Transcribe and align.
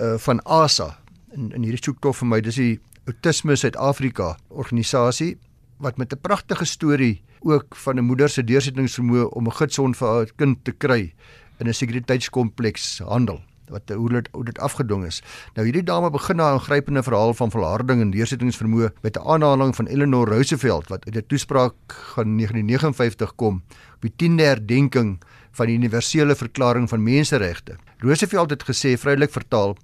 uh 0.00 0.18
van 0.18 0.42
ASA 0.42 0.98
in 1.32 1.52
in 1.52 1.62
hierdie 1.62 1.84
soektog 1.84 2.16
vir 2.16 2.26
my, 2.26 2.40
dis 2.40 2.54
die 2.54 2.80
Autisme 3.06 3.56
Suid-Afrika 3.56 4.36
organisasie 4.48 5.38
wat 5.78 5.96
met 5.96 6.12
'n 6.12 6.20
pragtige 6.20 6.64
storie 6.64 7.22
ook 7.40 7.76
van 7.76 7.98
'n 7.98 8.04
moeder 8.04 8.28
se 8.28 8.44
deursettingsvermoë 8.44 9.28
om 9.30 9.46
'n 9.46 9.52
gidsond 9.52 9.96
vir 9.96 10.08
haar 10.08 10.30
kind 10.36 10.64
te 10.64 10.72
kry 10.72 11.14
in 11.58 11.68
'n 11.68 11.74
sekuriteitskompleks 11.74 12.98
handel 12.98 13.40
wat 13.70 13.90
hoe 13.94 14.08
dit 14.08 14.28
hoe 14.32 14.44
dit 14.44 14.58
afgedwing 14.58 15.04
is. 15.06 15.22
Nou 15.54 15.66
hierdie 15.66 15.84
dame 15.86 16.10
begin 16.10 16.38
haar 16.38 16.56
aangrypende 16.58 17.02
verhaal 17.02 17.34
van 17.34 17.50
volharding 17.50 18.00
en 18.00 18.10
deursettingsvermoë 18.10 18.92
met 19.02 19.16
'n 19.16 19.26
aanhaling 19.26 19.76
van 19.76 19.86
Eleanor 19.86 20.28
Roosevelt 20.28 20.88
wat 20.88 21.04
uit 21.06 21.16
'n 21.16 21.26
toespraak 21.26 21.74
van 22.14 22.36
1959 22.36 23.34
kom 23.34 23.62
op 23.94 24.02
die 24.02 24.12
10de 24.16 24.42
herdenking 24.42 25.18
van 25.52 25.66
die 25.66 25.76
universele 25.76 26.34
verklaring 26.34 26.88
van 26.88 27.02
menseregte. 27.02 27.76
Roosevelt 27.98 28.50
het 28.50 28.62
gesê 28.62 28.96
vrylik 28.98 29.32
vertaal 29.32 29.76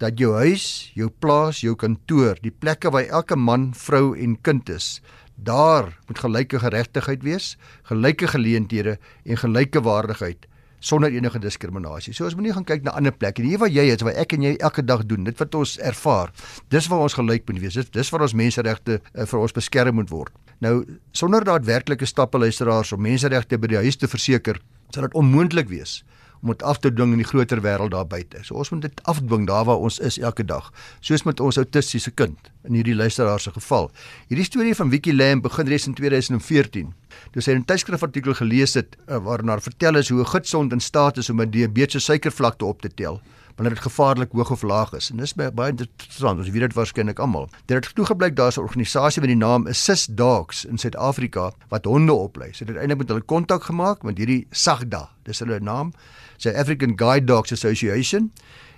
dat 0.00 0.18
jou 0.18 0.34
huis, 0.34 0.90
jou 0.94 1.10
plaas, 1.18 1.60
jou 1.60 1.76
kantoor, 1.76 2.38
die 2.40 2.54
plekke 2.58 2.90
waar 2.90 3.04
elke 3.04 3.36
man, 3.36 3.70
vrou 3.74 4.16
en 4.16 4.40
kind 4.40 4.68
is, 4.68 5.02
daar 5.34 5.98
moet 6.06 6.18
gelyke 6.18 6.58
geregtigheid 6.58 7.22
wees, 7.22 7.56
gelyke 7.82 8.28
geleenthede 8.28 8.98
en 9.24 9.36
gelyke 9.36 9.80
waardigheid 9.80 10.49
sonder 10.80 11.12
enige 11.12 11.38
diskriminasie. 11.40 12.14
So 12.16 12.26
as 12.26 12.36
moenie 12.36 12.54
gaan 12.56 12.66
kyk 12.68 12.84
na 12.86 12.94
ander 12.98 13.12
plekke. 13.12 13.44
Hier 13.44 13.60
waar 13.60 13.70
jy 13.72 13.86
is, 13.92 14.04
waar 14.06 14.16
ek 14.20 14.34
en 14.36 14.44
jy 14.48 14.54
elke 14.58 14.84
dag 14.84 15.04
doen, 15.08 15.24
dit 15.28 15.40
wat 15.40 15.54
ons 15.54 15.76
ervaar. 15.78 16.32
Dis 16.72 16.88
waar 16.90 17.04
ons 17.06 17.16
gelyk 17.16 17.46
moet 17.48 17.60
wees. 17.62 17.78
Dis 17.78 17.92
dis 17.94 18.12
waar 18.12 18.26
ons 18.26 18.36
menseregte 18.36 19.00
uh, 19.00 19.26
vir 19.26 19.40
ons 19.40 19.56
beskerm 19.56 20.00
moet 20.00 20.10
word. 20.10 20.34
Nou 20.64 20.80
sonder 21.16 21.44
daadwerklike 21.44 22.08
stappe 22.08 22.40
luisteraars 22.40 22.92
om 22.96 23.04
menseregte 23.04 23.58
by 23.60 23.74
die 23.74 23.82
huis 23.84 24.00
te 24.00 24.08
verseker, 24.10 24.60
sal 24.94 25.06
dit 25.08 25.16
onmoontlik 25.20 25.70
wees 25.70 26.00
om 26.42 26.48
dit 26.48 26.62
af 26.62 26.78
te 26.78 26.92
dwing 26.92 27.12
in 27.12 27.20
die 27.20 27.26
groter 27.26 27.60
wêreld 27.60 27.92
daar 27.92 28.06
buite. 28.06 28.40
So 28.44 28.54
ons 28.54 28.70
moet 28.70 28.82
dit 28.82 29.02
afdwing 29.04 29.46
daar 29.46 29.64
waar 29.64 29.76
ons 29.76 29.98
is 29.98 30.18
elke 30.18 30.44
dag. 30.44 30.72
Soos 31.00 31.22
met 31.28 31.40
ons 31.40 31.56
autistiese 31.56 32.10
kind 32.10 32.50
in 32.64 32.74
hierdie 32.74 32.94
luisteraar 32.94 33.40
se 33.40 33.52
geval. 33.52 33.90
Hierdie 34.28 34.44
storie 34.48 34.74
van 34.74 34.90
Wiki 34.90 35.14
Lamb 35.16 35.42
begin 35.42 35.68
reeds 35.68 35.86
in 35.86 35.94
2014. 35.94 36.94
Toe 37.32 37.42
sy 37.42 37.52
'n 37.52 37.64
tydskrifartikel 37.64 38.34
gelees 38.34 38.74
het 38.74 38.96
eh, 39.06 39.16
waarin 39.16 39.48
haar 39.48 39.60
vertel 39.60 39.96
is 39.96 40.08
hoe 40.08 40.20
'n 40.20 40.26
gidsond 40.26 40.72
in 40.72 40.80
staat 40.80 41.16
is 41.16 41.30
om 41.30 41.40
'n 41.40 41.50
diabetes 41.50 42.04
suikervlakte 42.04 42.64
op 42.64 42.80
te 42.80 42.88
tel 42.94 43.20
wanneer 43.60 43.74
dit 43.74 43.92
gevaarlik 43.92 44.32
hoog 44.32 44.50
of 44.50 44.62
laag 44.62 44.92
is. 44.92 45.10
En 45.10 45.16
dis 45.16 45.34
baie 45.34 45.70
interessant. 45.70 46.38
Ons 46.38 46.48
weet 46.48 46.60
dit 46.60 46.74
waarskynlik 46.74 47.18
almal. 47.18 47.48
Dit 47.68 47.84
het 47.84 47.94
toegeblyk 47.94 48.36
daar's 48.36 48.56
'n 48.56 48.64
organisasie 48.64 49.20
met 49.20 49.28
die 49.28 49.36
naam 49.36 49.66
Assist 49.66 50.16
Dogs 50.16 50.64
in 50.64 50.78
Suid-Afrika 50.78 51.52
wat 51.68 51.84
honde 51.84 52.12
oplei. 52.12 52.52
Sy 52.52 52.64
het 52.64 52.68
uiteindelik 52.68 52.98
met 52.98 53.08
hulle 53.08 53.20
kontak 53.20 53.62
gemaak 53.62 54.02
met 54.02 54.18
hierdie 54.18 54.46
SAGDA. 54.50 55.10
Dis 55.22 55.38
hulle 55.38 55.60
naam. 55.60 55.92
Sy 56.40 56.54
African 56.56 56.96
Guide 56.96 57.28
Dogs 57.28 57.52
Association. 57.52 58.30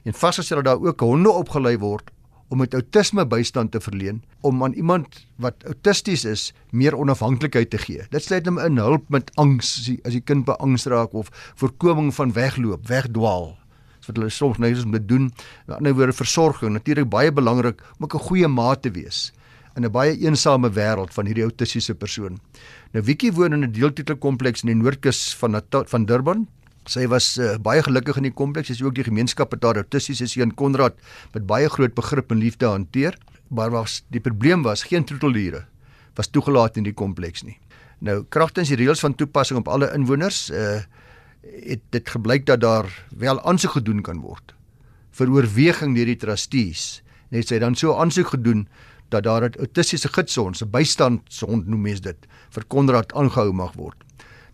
En 0.02 0.16
vasgestel 0.18 0.62
dat 0.62 0.64
daar 0.64 0.88
ook 0.88 1.00
honde 1.00 1.30
opgelei 1.30 1.76
word 1.78 2.10
om 2.52 2.58
met 2.58 2.74
outisme 2.74 3.24
bystand 3.26 3.70
te 3.72 3.80
verleen 3.80 4.22
om 4.40 4.64
aan 4.64 4.74
iemand 4.76 5.22
wat 5.40 5.62
autisties 5.64 6.24
is 6.28 6.50
meer 6.70 6.96
onafhanklikheid 6.98 7.70
te 7.70 7.78
gee. 7.78 8.04
Dit 8.10 8.26
sluit 8.26 8.46
hom 8.46 8.58
in 8.60 8.76
hulp 8.76 9.08
met 9.08 9.30
angs 9.40 9.78
as 9.78 9.86
die, 9.88 9.98
as 10.04 10.12
die 10.12 10.20
kind 10.20 10.44
beangs 10.44 10.84
raak 10.90 11.14
of 11.16 11.30
voorkoming 11.56 12.10
van 12.14 12.34
wegloop, 12.36 12.88
wegdwaal 12.90 13.54
wat 14.02 14.16
hulle 14.18 14.32
soms 14.34 14.58
net 14.58 14.80
te 14.82 15.04
doen. 15.06 15.30
Aan 15.30 15.66
die 15.66 15.76
ander 15.76 15.94
woorde 15.94 16.12
versorging, 16.18 16.72
natuurlik 16.74 17.08
baie 17.08 17.32
belangrik 17.32 17.80
om 17.98 18.06
'n 18.10 18.18
goeie 18.28 18.48
maat 18.48 18.82
te 18.82 18.90
wees 18.90 19.32
in 19.76 19.84
'n 19.84 19.90
baie 19.90 20.18
eensame 20.18 20.68
wêreld 20.68 21.14
van 21.14 21.26
hierdie 21.26 21.44
autistiese 21.44 21.94
persoon. 21.94 22.40
Nou 22.92 23.04
Wiki 23.04 23.32
woon 23.32 23.52
in 23.52 23.64
'n 23.64 23.72
deeltitelkompleks 23.72 24.62
in 24.62 24.68
die 24.68 24.82
Noordkus 24.82 25.34
van 25.36 25.62
van 25.70 26.04
Durban. 26.04 26.48
Sy 26.86 27.06
was 27.06 27.38
uh, 27.38 27.56
baie 27.58 27.82
gelukkig 27.82 28.16
in 28.16 28.22
die 28.22 28.34
kompleks. 28.34 28.66
Sy 28.66 28.72
is 28.72 28.82
ook 28.82 28.94
die 28.94 29.04
gemeenskap 29.04 29.50
wat 29.50 29.60
daar 29.60 29.76
autistiese 29.76 30.26
seun 30.26 30.54
Konrad 30.54 30.94
met 31.34 31.46
baie 31.46 31.68
groot 31.68 31.94
begrip 31.94 32.30
en 32.30 32.38
liefde 32.38 32.66
hanteer. 32.66 33.18
Maar 33.48 33.70
was 33.70 34.02
die 34.10 34.20
probleem 34.20 34.62
was 34.62 34.82
geen 34.82 35.04
troeteldiere 35.04 35.66
was 36.14 36.28
toegelaat 36.28 36.76
in 36.76 36.84
die 36.84 36.96
kompleks 36.96 37.44
nie. 37.46 37.58
Nou 38.04 38.22
kragtens 38.28 38.72
die 38.72 38.78
reëls 38.80 39.02
van 39.04 39.14
toepassing 39.16 39.62
op 39.62 39.70
alle 39.72 39.92
inwoners 39.96 40.48
uh 40.50 40.82
het 41.42 41.80
dit 41.90 42.06
gebleik 42.06 42.44
dat 42.46 42.60
daar 42.62 42.86
wel 43.18 43.40
aansoek 43.42 43.72
gedoen 43.74 43.98
kan 44.06 44.20
word 44.22 44.52
vir 45.18 45.32
oorweging 45.34 45.96
deur 45.96 46.06
die 46.06 46.16
trustees. 46.16 47.02
Net 47.34 47.50
sy 47.50 47.58
dan 47.58 47.74
so 47.74 47.96
aansoek 47.98 48.30
gedoen 48.36 48.68
dat 49.10 49.24
daar 49.26 49.42
'n 49.48 49.58
autistiese 49.58 50.08
gidsond, 50.08 50.62
'n 50.62 50.70
bystandshond 50.70 51.66
noem 51.66 51.82
mens 51.82 52.00
dit, 52.00 52.16
vir 52.50 52.64
Konrad 52.68 53.12
aangehou 53.12 53.52
mag 53.52 53.74
word. 53.74 53.96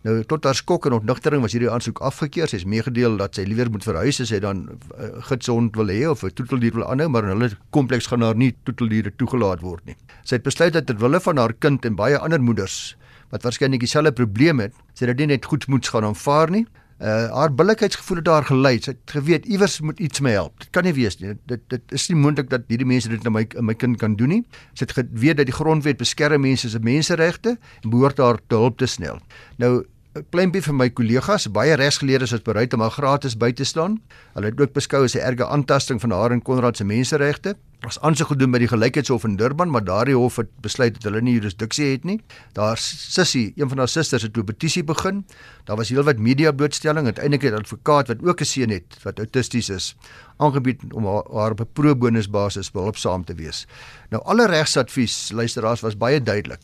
Nou 0.07 0.13
tot 0.23 0.45
haar 0.47 0.55
skok 0.55 0.85
en 0.87 0.95
ontnigtering 0.95 1.41
was 1.43 1.51
hierdie 1.51 1.69
aansoek 1.71 1.99
afgekeur. 2.07 2.47
Sy 2.47 2.61
is 2.61 2.67
meegedeel 2.69 3.17
dat 3.19 3.35
sy 3.35 3.43
liewer 3.43 3.67
moet 3.71 3.83
verhuis 3.83 4.21
as 4.23 4.31
sy 4.31 4.39
dan 4.43 4.61
uh, 4.71 5.09
gidsond 5.27 5.75
wil 5.75 5.91
hê 5.91 6.05
of 6.07 6.23
'n 6.23 6.31
toeteldier 6.31 6.77
wil 6.77 6.85
aanhou, 6.87 7.09
maar 7.11 7.27
in 7.27 7.35
hulle 7.35 7.49
kompleks 7.75 8.07
gaan 8.07 8.23
haar 8.23 8.39
nie 8.39 8.53
toeteldiere 8.63 9.11
toegelaat 9.19 9.59
word 9.59 9.83
nie. 9.85 9.97
Sy 10.23 10.39
het 10.39 10.47
besluit 10.47 10.73
dat 10.73 10.87
ter 10.87 10.95
wille 10.95 11.19
van 11.19 11.37
haar 11.37 11.53
kind 11.53 11.85
en 11.85 11.95
baie 11.99 12.17
ander 12.17 12.39
moeders 12.39 12.95
wat 13.29 13.43
waarskynlik 13.43 13.83
dieselfde 13.83 14.11
probleem 14.11 14.59
het, 14.59 14.73
sy 14.95 15.05
dit 15.05 15.17
nie 15.17 15.35
net 15.35 15.45
goed 15.45 15.67
moet 15.67 15.87
gaan 15.87 16.05
aanvaar 16.05 16.49
nie, 16.49 16.65
uh 16.99 17.29
haar 17.31 17.53
billikheidsgevoel 17.55 18.17
het 18.19 18.25
daar 18.25 18.45
gelei. 18.45 18.79
Sy 18.83 18.91
het 18.91 19.13
geweet 19.15 19.45
iewers 19.45 19.79
moet 19.79 19.99
iets 19.99 20.19
my 20.19 20.33
help. 20.35 20.59
Dit 20.59 20.69
kan 20.75 20.83
nie 20.83 20.93
wees 20.93 21.17
nie. 21.19 21.37
Dit 21.47 21.63
dit 21.71 21.95
is 21.95 22.09
nie 22.11 22.17
moontlik 22.19 22.49
dat 22.49 22.67
hierdie 22.67 22.87
mense 22.87 23.09
dit 23.09 23.25
aan 23.25 23.35
my 23.37 23.45
my 23.61 23.75
kind 23.75 23.97
kan 23.97 24.17
doen 24.19 24.33
nie. 24.35 24.41
Sy 24.73 24.83
het 24.83 24.97
geweet 24.97 25.39
dat 25.39 25.47
die 25.47 25.55
grondwet 25.55 25.97
beskerm 25.97 26.43
mense 26.43 26.69
se 26.69 26.79
menseregte 26.83 27.55
en 27.83 27.89
behoort 27.89 28.19
haar 28.19 28.41
te 28.47 28.59
hulp 28.59 28.77
te 28.77 28.85
snel. 28.87 29.21
Nou 29.57 29.85
'n 30.17 30.25
pleintjie 30.33 30.63
vir 30.65 30.73
my 30.73 30.87
kollegas, 30.89 31.43
baie 31.53 31.75
regsgeleerdes 31.77 32.31
is 32.33 32.41
bereid 32.41 32.73
om 32.73 32.81
haar 32.81 32.95
gratis 32.95 33.35
by 33.37 33.51
te 33.53 33.63
staan. 33.63 33.99
Hulle 34.33 34.49
het 34.49 34.61
ook 34.61 34.73
beskou 34.73 35.03
as 35.03 35.13
'n 35.15 35.21
erge 35.21 35.45
aantasting 35.45 36.01
van 36.01 36.11
haar 36.11 36.31
en 36.31 36.41
Konrad 36.41 36.77
se 36.77 36.83
menseregte 36.83 37.55
was 37.79 37.99
aansoek 38.03 38.27
gedoen 38.27 38.51
by 38.51 38.59
die 38.59 38.67
gelykheidshof 38.67 39.23
in 39.23 39.35
Durban, 39.35 39.69
maar 39.69 39.83
daardie 39.83 40.15
hof 40.15 40.35
het 40.35 40.49
besluit 40.61 40.93
dat 40.93 41.03
hulle 41.03 41.21
nie 41.21 41.33
jurisdiksie 41.33 41.91
het 41.91 42.03
nie. 42.03 42.19
Daar 42.53 42.77
sussie, 42.77 43.53
een 43.55 43.69
van 43.69 43.77
haar 43.77 43.87
susters 43.87 44.23
het 44.23 44.37
'n 44.37 44.43
petisie 44.43 44.83
begin. 44.83 45.25
Daar 45.65 45.77
was 45.77 45.89
heelwat 45.89 46.17
media 46.17 46.51
blootstelling, 46.51 47.05
uiteindelik 47.05 47.41
het 47.41 47.53
'n 47.53 47.57
advokaat 47.57 48.07
wat 48.07 48.23
ook 48.23 48.41
'n 48.41 48.45
seun 48.45 48.69
het 48.69 48.97
wat 49.03 49.17
autisties 49.17 49.69
is, 49.69 49.95
aangebied 50.37 50.81
om 50.93 51.05
haar, 51.05 51.23
haar 51.33 51.51
op 51.51 51.61
'n 51.61 51.69
pro 51.73 51.95
bono 51.95 52.21
basis 52.29 52.71
behulpsaam 52.71 53.25
te 53.25 53.33
wees. 53.33 53.67
Nou 54.09 54.23
alle 54.23 54.47
regsadvies, 54.47 55.31
luisteraars, 55.31 55.81
was 55.81 55.97
baie 55.97 56.21
duidelik 56.23 56.61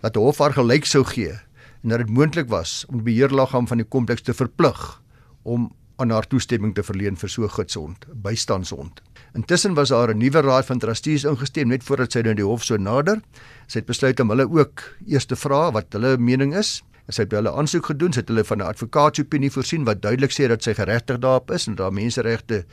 dat 0.00 0.12
die 0.12 0.22
hof 0.22 0.38
haar 0.38 0.52
gelyk 0.52 0.84
sou 0.84 1.04
gee 1.04 1.45
en 1.82 1.88
dat 1.88 1.98
dit 1.98 2.10
moontlik 2.10 2.48
was 2.48 2.84
om 2.88 3.02
die 3.02 3.12
beheerliggaam 3.12 3.66
van 3.66 3.76
die 3.76 3.88
kompleks 3.88 4.22
te 4.22 4.34
verplig 4.34 5.02
om 5.42 5.70
aan 5.96 6.10
haar 6.10 6.26
toestemming 6.28 6.74
te 6.74 6.84
verleen 6.84 7.16
vir 7.16 7.28
so 7.28 7.44
'n 7.44 7.50
gidsond, 7.50 8.06
bystandshond. 8.12 9.02
Intussen 9.34 9.74
was 9.74 9.88
daar 9.88 10.10
'n 10.10 10.18
nuwe 10.18 10.40
raad 10.40 10.66
van 10.66 10.78
trustees 10.78 11.24
ingestem 11.24 11.68
net 11.68 11.84
voordat 11.84 12.12
sy 12.12 12.20
nou 12.20 12.34
die 12.34 12.44
hof 12.44 12.64
so 12.64 12.76
nader. 12.76 13.20
Sy 13.66 13.78
het 13.78 13.86
besluit 13.86 14.20
om 14.20 14.28
hulle 14.28 14.48
ook 14.50 14.96
eers 15.06 15.26
te 15.26 15.36
vra 15.36 15.72
wat 15.72 15.86
hulle 15.92 16.18
mening 16.18 16.54
is. 16.54 16.82
Sy 17.08 17.22
het 17.22 17.32
hulle 17.32 17.52
aansoek 17.52 17.86
gedoen, 17.86 18.12
sy 18.12 18.20
het 18.20 18.28
hulle 18.28 18.44
van 18.44 18.58
'n 18.58 18.66
advokaatsopinie 18.66 19.50
voorsien 19.50 19.84
wat 19.84 20.02
duidelik 20.02 20.32
sê 20.32 20.48
dat 20.48 20.62
sy 20.62 20.74
geregtig 20.74 21.18
daarop 21.18 21.50
is 21.50 21.66
en 21.66 21.74
dat 21.74 21.92
menseregte 21.92 22.64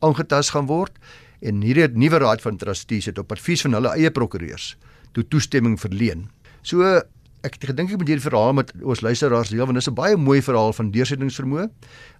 aangetast 0.00 0.50
gaan 0.50 0.66
word. 0.66 0.98
En 1.40 1.60
hierdie 1.60 1.88
nuwe 1.88 2.18
raad 2.18 2.42
van 2.42 2.56
trustees 2.56 3.04
het 3.04 3.18
op 3.18 3.32
advies 3.32 3.62
van 3.62 3.72
hulle 3.72 3.88
eie 3.88 4.10
prokureurs 4.10 4.76
toe 5.12 5.28
toestemming 5.28 5.80
verleen. 5.80 6.30
So 6.62 7.02
ek 7.42 7.56
het 7.58 7.64
gedink 7.72 7.90
ek 7.90 7.98
moet 7.98 8.08
hierdie 8.08 8.24
verhaal 8.24 8.52
met 8.54 8.72
ons 8.82 9.00
luisteraars 9.02 9.50
deel 9.50 9.66
want 9.66 9.74
dit 9.74 9.82
is 9.82 9.90
'n 9.90 9.94
baie 9.94 10.16
mooi 10.16 10.42
verhaal 10.42 10.72
van 10.72 10.90
deursettingsvermoë. 10.90 11.68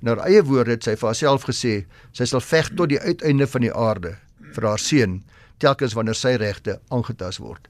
In 0.03 0.09
haar 0.09 0.27
eie 0.27 0.43
woorde 0.43 0.71
het 0.71 0.85
sy 0.85 0.97
vir 0.97 1.09
haarself 1.09 1.47
gesê 1.47 1.85
sy 2.13 2.25
sal 2.25 2.41
veg 2.41 2.75
tot 2.77 2.89
die 2.89 3.01
uiteinde 3.01 3.47
van 3.47 3.61
die 3.61 3.73
aarde 3.73 4.17
vir 4.55 4.67
haar 4.67 4.79
seun 4.79 5.23
telkens 5.59 5.95
wanneer 5.95 6.15
sy 6.15 6.35
regte 6.37 6.81
aangetast 6.91 7.39
word. 7.39 7.69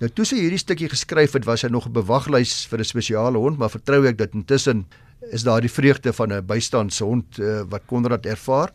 Nou 0.00 0.08
toe 0.08 0.24
sy 0.24 0.36
hierdie 0.36 0.58
stukkie 0.58 0.88
geskryf 0.88 1.36
het, 1.36 1.44
was 1.44 1.60
sy 1.60 1.68
nog 1.68 1.86
'n 1.86 1.92
bewaglys 1.92 2.66
vir 2.66 2.78
'n 2.80 2.84
spesiale 2.84 3.38
hond, 3.38 3.58
maar 3.58 3.70
vertrou 3.70 4.06
ek 4.06 4.18
dat 4.18 4.34
intussen 4.34 4.86
is 5.30 5.42
daar 5.42 5.60
die 5.60 5.70
vreugde 5.70 6.12
van 6.12 6.32
'n 6.32 6.46
bystandshond 6.46 7.38
uh, 7.38 7.62
wat 7.68 7.82
Konrad 7.86 8.26
ervaar. 8.26 8.72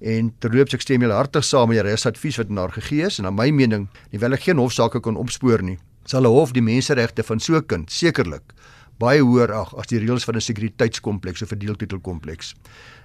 En 0.00 0.32
terloops 0.38 0.74
ek 0.74 0.80
stem 0.80 1.00
julle 1.00 1.14
hartig 1.14 1.44
saam 1.44 1.68
met 1.68 1.82
die 1.82 1.90
resadvies 1.90 2.36
wat 2.36 2.48
naar 2.48 2.72
gegee 2.72 3.06
is 3.06 3.18
en 3.18 3.24
na 3.24 3.30
my 3.30 3.50
mening, 3.50 3.88
hoewel 4.10 4.32
ek 4.32 4.42
geen 4.42 4.58
hofsaake 4.58 5.00
kon 5.00 5.16
opspoor 5.16 5.62
nie, 5.62 5.78
sal 6.04 6.22
'n 6.22 6.32
hof 6.32 6.52
die 6.52 6.62
menseregte 6.62 7.22
van 7.22 7.40
so 7.40 7.56
'n 7.56 7.66
kind 7.66 7.90
sekerlik 7.90 8.54
baie 8.98 9.22
hoër 9.22 9.52
ag 9.52 9.74
as 9.78 9.86
die 9.90 9.98
reëls 9.98 10.24
van 10.24 10.36
'n 10.36 10.40
sekuriteitskompleks 10.40 11.42
of 11.42 11.52
'n 11.52 11.58
deeltitelkompleks. 11.58 12.54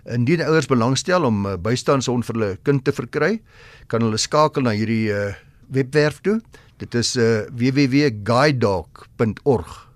Indien 0.05 0.41
ouers 0.41 0.67
belangstel 0.67 1.25
om 1.25 1.47
'n 1.47 1.61
bystandshond 1.61 2.25
vir 2.25 2.35
hulle 2.35 2.57
kind 2.63 2.83
te 2.83 2.91
verkry, 2.91 3.41
kan 3.87 4.01
hulle 4.01 4.17
skakel 4.17 4.61
na 4.61 4.71
hierdie 4.71 5.11
uh, 5.11 5.33
webwerf 5.69 6.21
toe. 6.21 6.41
Dit 6.77 6.95
is 6.95 7.17
uh, 7.17 7.41
www.guidedog.org 7.51 9.89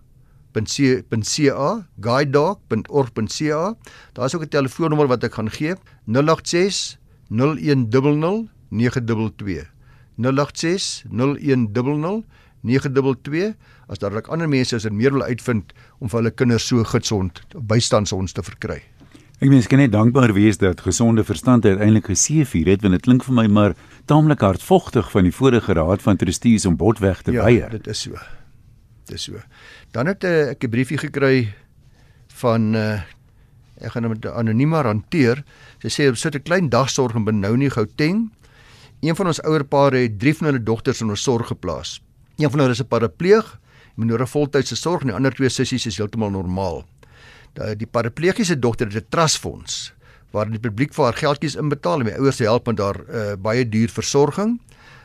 .ca 0.53 1.88
guidedog.org.ca 2.00 3.75
Daar 4.13 4.25
is 4.25 4.35
ook 4.35 4.44
'n 4.44 4.50
telefoonnommer 4.50 5.07
wat 5.07 5.23
ek 5.23 5.33
gaan 5.33 5.50
gee 5.50 5.75
086 6.05 6.97
0100 7.29 8.50
922 8.69 9.71
086 10.17 11.03
0100 11.09 12.23
922 12.63 13.54
as 13.92 14.00
daar 14.00 14.15
ook 14.15 14.31
ander 14.31 14.50
mense 14.50 14.75
is 14.75 14.88
wat 14.88 14.95
meer 14.95 15.13
wil 15.13 15.24
uitvind 15.27 15.74
om 16.00 16.10
vir 16.10 16.21
hulle 16.21 16.31
kinders 16.31 16.68
so 16.68 16.83
gesond 16.83 17.44
bystandshonds 17.54 18.33
te 18.33 18.44
verkry. 18.44 18.81
Ek 19.44 19.50
mens 19.51 19.68
kan 19.68 19.81
net 19.81 19.92
dankbaar 19.92 20.31
wees 20.38 20.57
dat 20.62 20.81
gesonde 20.86 21.25
verstand 21.27 21.65
uiteindelik 21.65 22.07
geseëvier 22.07 22.69
het 22.71 22.83
want 22.86 22.95
dit 22.95 23.04
klink 23.04 23.25
vir 23.27 23.36
my 23.36 23.48
maar 23.51 23.74
taamlik 24.07 24.44
hardvogtig 24.45 25.10
van 25.12 25.27
die 25.27 25.36
vorige 25.36 25.75
raad 25.75 26.04
van 26.06 26.19
trustees 26.21 26.65
om 26.69 26.77
botweg 26.80 27.25
te 27.27 27.36
ja, 27.36 27.44
weier. 27.44 27.74
dit 27.74 27.88
is 27.92 28.06
so. 28.07 28.15
Dit 29.04 29.18
is 29.18 29.25
so. 29.27 29.42
Dan 29.92 30.07
het 30.07 30.24
uh, 30.24 30.54
ek 30.56 30.63
'n 30.63 30.69
briefie 30.69 30.98
gekry 30.98 31.51
van 32.39 32.75
uh, 32.75 33.01
ek 33.81 33.92
gaan 33.92 34.07
hom 34.07 34.15
anoniem 34.31 34.74
hanteer. 34.74 35.44
Sy 35.83 35.89
sê 35.92 36.07
op 36.07 36.15
sit 36.15 36.36
'n 36.36 36.44
klein 36.44 36.69
dagsorg 36.69 37.15
in 37.15 37.25
Benoni 37.25 37.69
Gauteng. 37.69 38.31
Een 39.01 39.15
van 39.15 39.27
ons 39.27 39.44
ouer 39.44 39.63
pare 39.63 39.98
het 40.07 40.19
drie 40.19 40.33
van 40.33 40.48
hulle 40.48 40.63
dogters 40.63 41.01
in 41.01 41.10
ons 41.10 41.24
sorg 41.24 41.48
geplaas. 41.48 42.00
Een 42.38 42.50
van 42.50 42.59
hulle 42.59 42.71
is 42.71 42.81
'n 42.81 42.88
parapleeg, 42.88 43.59
moet 43.95 44.19
'n 44.19 44.27
voltydse 44.27 44.75
sorg 44.75 45.01
en 45.01 45.07
die 45.07 45.15
ander 45.15 45.33
twee 45.33 45.50
sissies 45.50 45.85
is 45.85 45.97
heeltemal 45.97 46.30
normaal. 46.30 46.85
Die, 47.77 47.88
paraplegiese 47.88 48.59
dogter 48.59 48.88
het 48.88 48.95
'n 49.03 49.09
trustfonds 49.09 49.94
waar 50.31 50.50
die 50.50 50.59
publiek 50.59 50.94
vir 50.94 51.06
haar 51.06 51.19
geldjies 51.19 51.56
inbetaal 51.56 52.01
om 52.01 52.09
die 52.09 52.18
ouers 52.18 52.39
help 52.39 52.65
met 52.65 52.80
haar 52.80 52.97
uh, 53.06 53.35
baie 53.38 53.69
duur 53.69 53.89
versorging. 53.89 54.59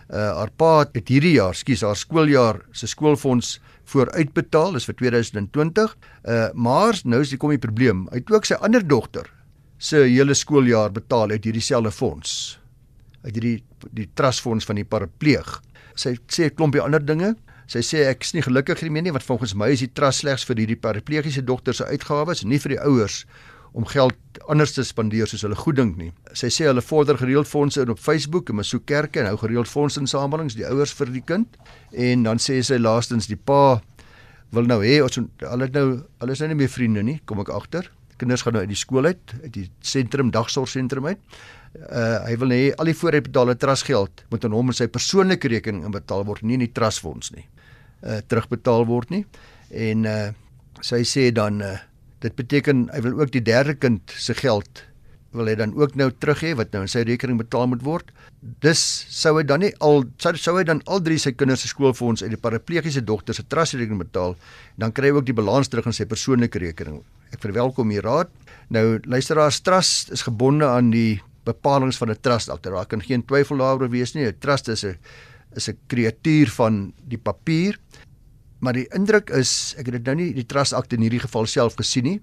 Uh, 0.09 0.17
haar 0.17 0.51
pa 0.57 0.87
het 0.93 1.09
hierdie 1.09 1.35
jaar, 1.35 1.55
skus, 1.55 1.83
haar 1.85 1.97
skooljaar 1.97 2.63
se 2.73 2.87
skoolfonds 2.87 3.59
vooruitbetaal, 3.85 4.73
dis 4.73 4.89
vir 4.89 4.95
2020. 4.95 5.97
Uh 6.25 6.49
maar 6.55 7.01
nou 7.05 7.21
is 7.21 7.29
die 7.29 7.37
kom 7.37 7.51
die 7.51 7.61
probleem. 7.61 8.07
Hy 8.11 8.23
het 8.23 8.33
ook 8.33 8.49
sy 8.49 8.55
ander 8.55 8.87
dogter 8.89 9.29
se 9.79 10.07
hele 10.09 10.35
skooljaar 10.35 10.93
betaal 10.93 11.31
uit 11.31 11.45
hierdie 11.45 11.63
selfde 11.63 11.93
fonds. 11.93 12.59
Uit 13.23 13.35
hierdie 13.35 13.59
die 13.93 14.09
trustfonds 14.15 14.65
van 14.65 14.81
die 14.81 14.89
parapleeg 14.89 15.61
sy 15.99 16.17
sê 16.31 16.47
'n 16.47 16.55
klompie 16.55 16.83
ander 16.83 17.05
dinge. 17.05 17.35
Sy 17.69 17.83
sê 17.85 18.09
ek 18.09 18.23
is 18.25 18.33
nie 18.33 18.43
gelukkig 18.43 18.81
hiermee 18.81 19.03
nie 19.03 19.13
want 19.13 19.27
volgens 19.27 19.55
my 19.55 19.69
is 19.69 19.81
die 19.81 19.93
trust 19.93 20.21
slegs 20.21 20.45
vir 20.49 20.57
hierdie 20.57 20.81
paraplegiese 20.81 21.45
dogter 21.45 21.75
se 21.75 21.85
uitgawes, 21.85 22.45
nie 22.45 22.59
vir 22.59 22.71
die 22.71 22.81
ouers 22.81 23.27
om 23.73 23.85
geld 23.85 24.17
anders 24.49 24.73
te 24.73 24.85
spandeer 24.85 25.29
soos 25.29 25.43
hulle 25.45 25.59
goed 25.59 25.77
dink 25.77 25.99
nie. 25.99 26.13
Sy 26.33 26.49
sê 26.49 26.69
hulle 26.71 26.81
vorder 26.81 27.19
gereeld 27.21 27.49
fondse 27.49 27.83
in 27.83 27.93
op 27.93 28.01
Facebook 28.01 28.49
en 28.49 28.63
besoek 28.63 28.87
kerke 28.87 29.21
en 29.21 29.29
hou 29.29 29.37
gereeld 29.37 29.69
fondsinsamelings 29.69 30.57
die 30.57 30.67
ouers 30.67 30.95
vir 30.97 31.13
die 31.13 31.21
kind. 31.21 31.59
En 31.93 32.25
dan 32.25 32.41
sê 32.41 32.63
sy 32.65 32.79
laastens 32.81 33.29
die 33.29 33.37
pa 33.37 33.81
wil 34.57 34.65
nou 34.65 34.81
hê 34.81 35.03
ons 35.05 35.21
hulle 35.21 35.69
nou 35.75 35.87
hulle 36.23 36.33
is 36.33 36.41
nou 36.41 36.49
nie 36.49 36.61
meer 36.63 36.73
vriende 36.73 37.05
nie, 37.05 37.19
kom 37.27 37.45
ek 37.45 37.53
agter. 37.53 37.91
Kinders 38.19 38.43
gaan 38.45 38.57
nou 38.57 38.65
uit 38.65 38.73
die 38.73 38.79
skool 38.79 39.09
uit, 39.09 39.35
uit 39.45 39.53
die 39.55 39.67
sentrum 39.85 40.33
dagsorgsentrum 40.35 41.07
uit. 41.13 41.21
Uh 41.79 42.25
hy 42.25 42.35
wil 42.41 42.55
hê 42.55 42.63
al 42.81 42.89
die 42.91 42.97
vooruitbetaalde 42.97 43.59
trustgeld 43.61 44.25
moet 44.33 44.45
aan 44.47 44.57
hom 44.57 44.73
en 44.73 44.77
sy 44.77 44.89
persoonlike 44.91 45.51
rekening 45.53 45.85
inbetaal 45.87 46.25
word 46.27 46.43
nie 46.43 46.57
in 46.57 46.65
die 46.65 46.73
trustfonds 46.75 47.35
nie 47.37 47.45
uh 48.03 48.21
terugbetaal 48.27 48.87
word 48.89 49.13
nie. 49.15 49.25
En 49.71 50.09
uh 50.09 50.19
sy 50.85 51.03
sê 51.07 51.29
dan 51.35 51.63
uh 51.63 51.77
dit 52.23 52.35
beteken 52.35 52.89
hy 52.91 53.01
wil 53.05 53.21
ook 53.21 53.31
die 53.35 53.45
derde 53.45 53.77
kind 53.79 54.11
se 54.11 54.35
geld 54.35 54.83
wil 55.37 55.47
hy 55.47 55.55
dan 55.61 55.75
ook 55.77 55.95
nou 56.01 56.09
terug 56.19 56.41
hê 56.43 56.55
wat 56.57 56.73
nou 56.73 56.83
in 56.87 56.91
sy 56.91 57.05
rekening 57.07 57.37
betaal 57.39 57.69
moet 57.71 57.85
word. 57.85 58.09
Dis 58.65 58.81
sou 59.13 59.35
hy 59.37 59.45
dan 59.47 59.61
nie 59.63 59.71
al 59.85 60.07
sou, 60.23 60.33
sou 60.41 60.57
hy 60.57 60.65
dan 60.67 60.81
al 60.89 61.03
drie 61.05 61.19
sy 61.21 61.35
kinders 61.37 61.67
se 61.67 61.71
skoolfonds 61.71 62.25
uit 62.25 62.33
die 62.33 62.41
paraplegiese 62.41 63.05
dogter 63.05 63.37
se 63.37 63.45
trustrekening 63.45 64.01
betaal 64.01 64.39
dan 64.81 64.95
kry 64.97 65.13
hy 65.13 65.19
ook 65.19 65.29
die 65.29 65.37
balans 65.37 65.69
terug 65.69 65.91
in 65.91 65.97
sy 65.97 66.09
persoonlike 66.09 66.63
rekening 66.63 67.03
ek 67.33 67.41
verwelkom 67.41 67.91
hier 67.91 68.03
raad 68.03 68.31
nou 68.69 68.99
luisteraars 69.09 69.61
trust 69.65 70.13
is 70.13 70.25
gebonde 70.27 70.67
aan 70.69 70.91
die 70.93 71.21
bepalinge 71.49 71.97
van 71.97 72.11
'n 72.11 72.21
trust 72.21 72.49
akte. 72.49 72.71
Daar 72.71 72.87
kan 72.87 73.03
geen 73.03 73.25
twyfel 73.25 73.57
daaroor 73.57 73.91
wees 73.91 74.15
nie. 74.15 74.27
'n 74.27 74.39
Trust 74.39 74.69
is 74.69 74.85
'n 74.85 74.99
is 75.57 75.69
'n 75.69 75.79
kreatuur 75.87 76.49
van 76.51 76.93
die 77.09 77.19
papier. 77.19 77.79
Maar 78.61 78.73
die 78.73 78.89
indruk 78.95 79.31
is, 79.31 79.75
ek 79.79 79.87
het 79.87 79.95
dit 79.95 80.05
nou 80.05 80.15
nie 80.17 80.35
die 80.35 80.47
trust 80.47 80.73
akte 80.73 80.97
in 80.97 81.03
hierdie 81.03 81.21
geval 81.21 81.47
self 81.47 81.75
gesien 81.75 82.05
nie. 82.05 82.21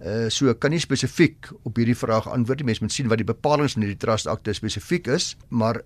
Uh 0.00 0.28
so 0.28 0.54
kan 0.54 0.70
nie 0.70 0.78
spesifiek 0.78 1.50
op 1.64 1.76
hierdie 1.76 1.96
vraag 1.96 2.28
antwoord 2.28 2.58
nie. 2.58 2.66
Mense 2.66 2.82
moet 2.82 2.92
sien 2.92 3.08
wat 3.08 3.18
die 3.18 3.24
bepalinge 3.34 3.74
in 3.76 3.82
hierdie 3.82 4.06
trust 4.06 4.26
akte 4.26 4.52
spesifiek 4.52 5.06
is, 5.06 5.36
maar 5.48 5.82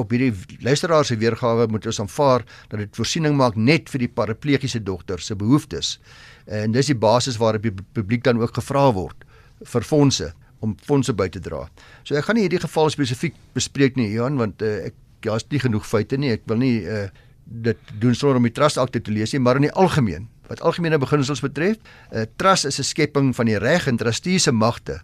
op 0.00 0.10
hierdie 0.14 0.58
luisteraar 0.64 1.04
se 1.04 1.16
weergawe 1.20 1.68
moet 1.70 1.86
ons 1.86 2.00
aanvaar 2.02 2.44
dat 2.68 2.78
dit 2.82 2.96
voorsiening 2.96 3.36
maak 3.38 3.56
net 3.56 3.90
vir 3.92 4.06
die 4.06 4.12
paraplegiese 4.20 4.82
dogter 4.82 5.20
se 5.22 5.36
behoeftes. 5.38 5.98
En 6.46 6.72
dis 6.72 6.90
die 6.90 6.98
basis 6.98 7.38
waarop 7.40 7.62
die 7.62 7.74
publiek 7.94 8.24
dan 8.24 8.40
ook 8.40 8.56
gevra 8.58 8.88
word 8.96 9.26
vir 9.60 9.84
fondse 9.84 10.32
om 10.64 10.74
fondse 10.84 11.12
by 11.16 11.28
te 11.32 11.40
dra. 11.40 11.64
So 12.04 12.16
ek 12.18 12.26
gaan 12.28 12.36
nie 12.36 12.44
hierdie 12.44 12.60
geval 12.60 12.90
spesifiek 12.92 13.36
bespreek 13.56 13.96
nie, 13.96 14.10
Johan, 14.12 14.36
want 14.40 14.64
uh, 14.64 14.90
ek 14.90 14.96
daar's 15.24 15.46
nie 15.52 15.60
genoeg 15.60 15.86
feite 15.88 16.18
nie. 16.20 16.34
Ek 16.36 16.44
wil 16.48 16.60
nie 16.60 16.74
uh, 16.84 17.06
dit 17.44 17.94
doen 18.00 18.16
sonder 18.16 18.40
om 18.40 18.48
die 18.48 18.54
trust 18.56 18.80
akte 18.80 19.00
te 19.00 19.12
lees 19.12 19.32
nie, 19.34 19.40
maar 19.42 19.60
in 19.60 19.68
die 19.68 19.72
algemeen, 19.72 20.28
wat 20.50 20.62
algemene 20.66 21.00
beginsels 21.00 21.42
betref, 21.44 21.78
'n 21.78 21.80
uh, 22.16 22.22
eh, 22.22 22.28
trust 22.36 22.68
is 22.68 22.78
'n 22.78 22.88
skepping 22.92 23.32
van 23.36 23.46
die 23.46 23.58
reg 23.58 23.88
en 23.88 23.96
trustees 23.96 24.42
se 24.48 24.52
magte 24.52 25.00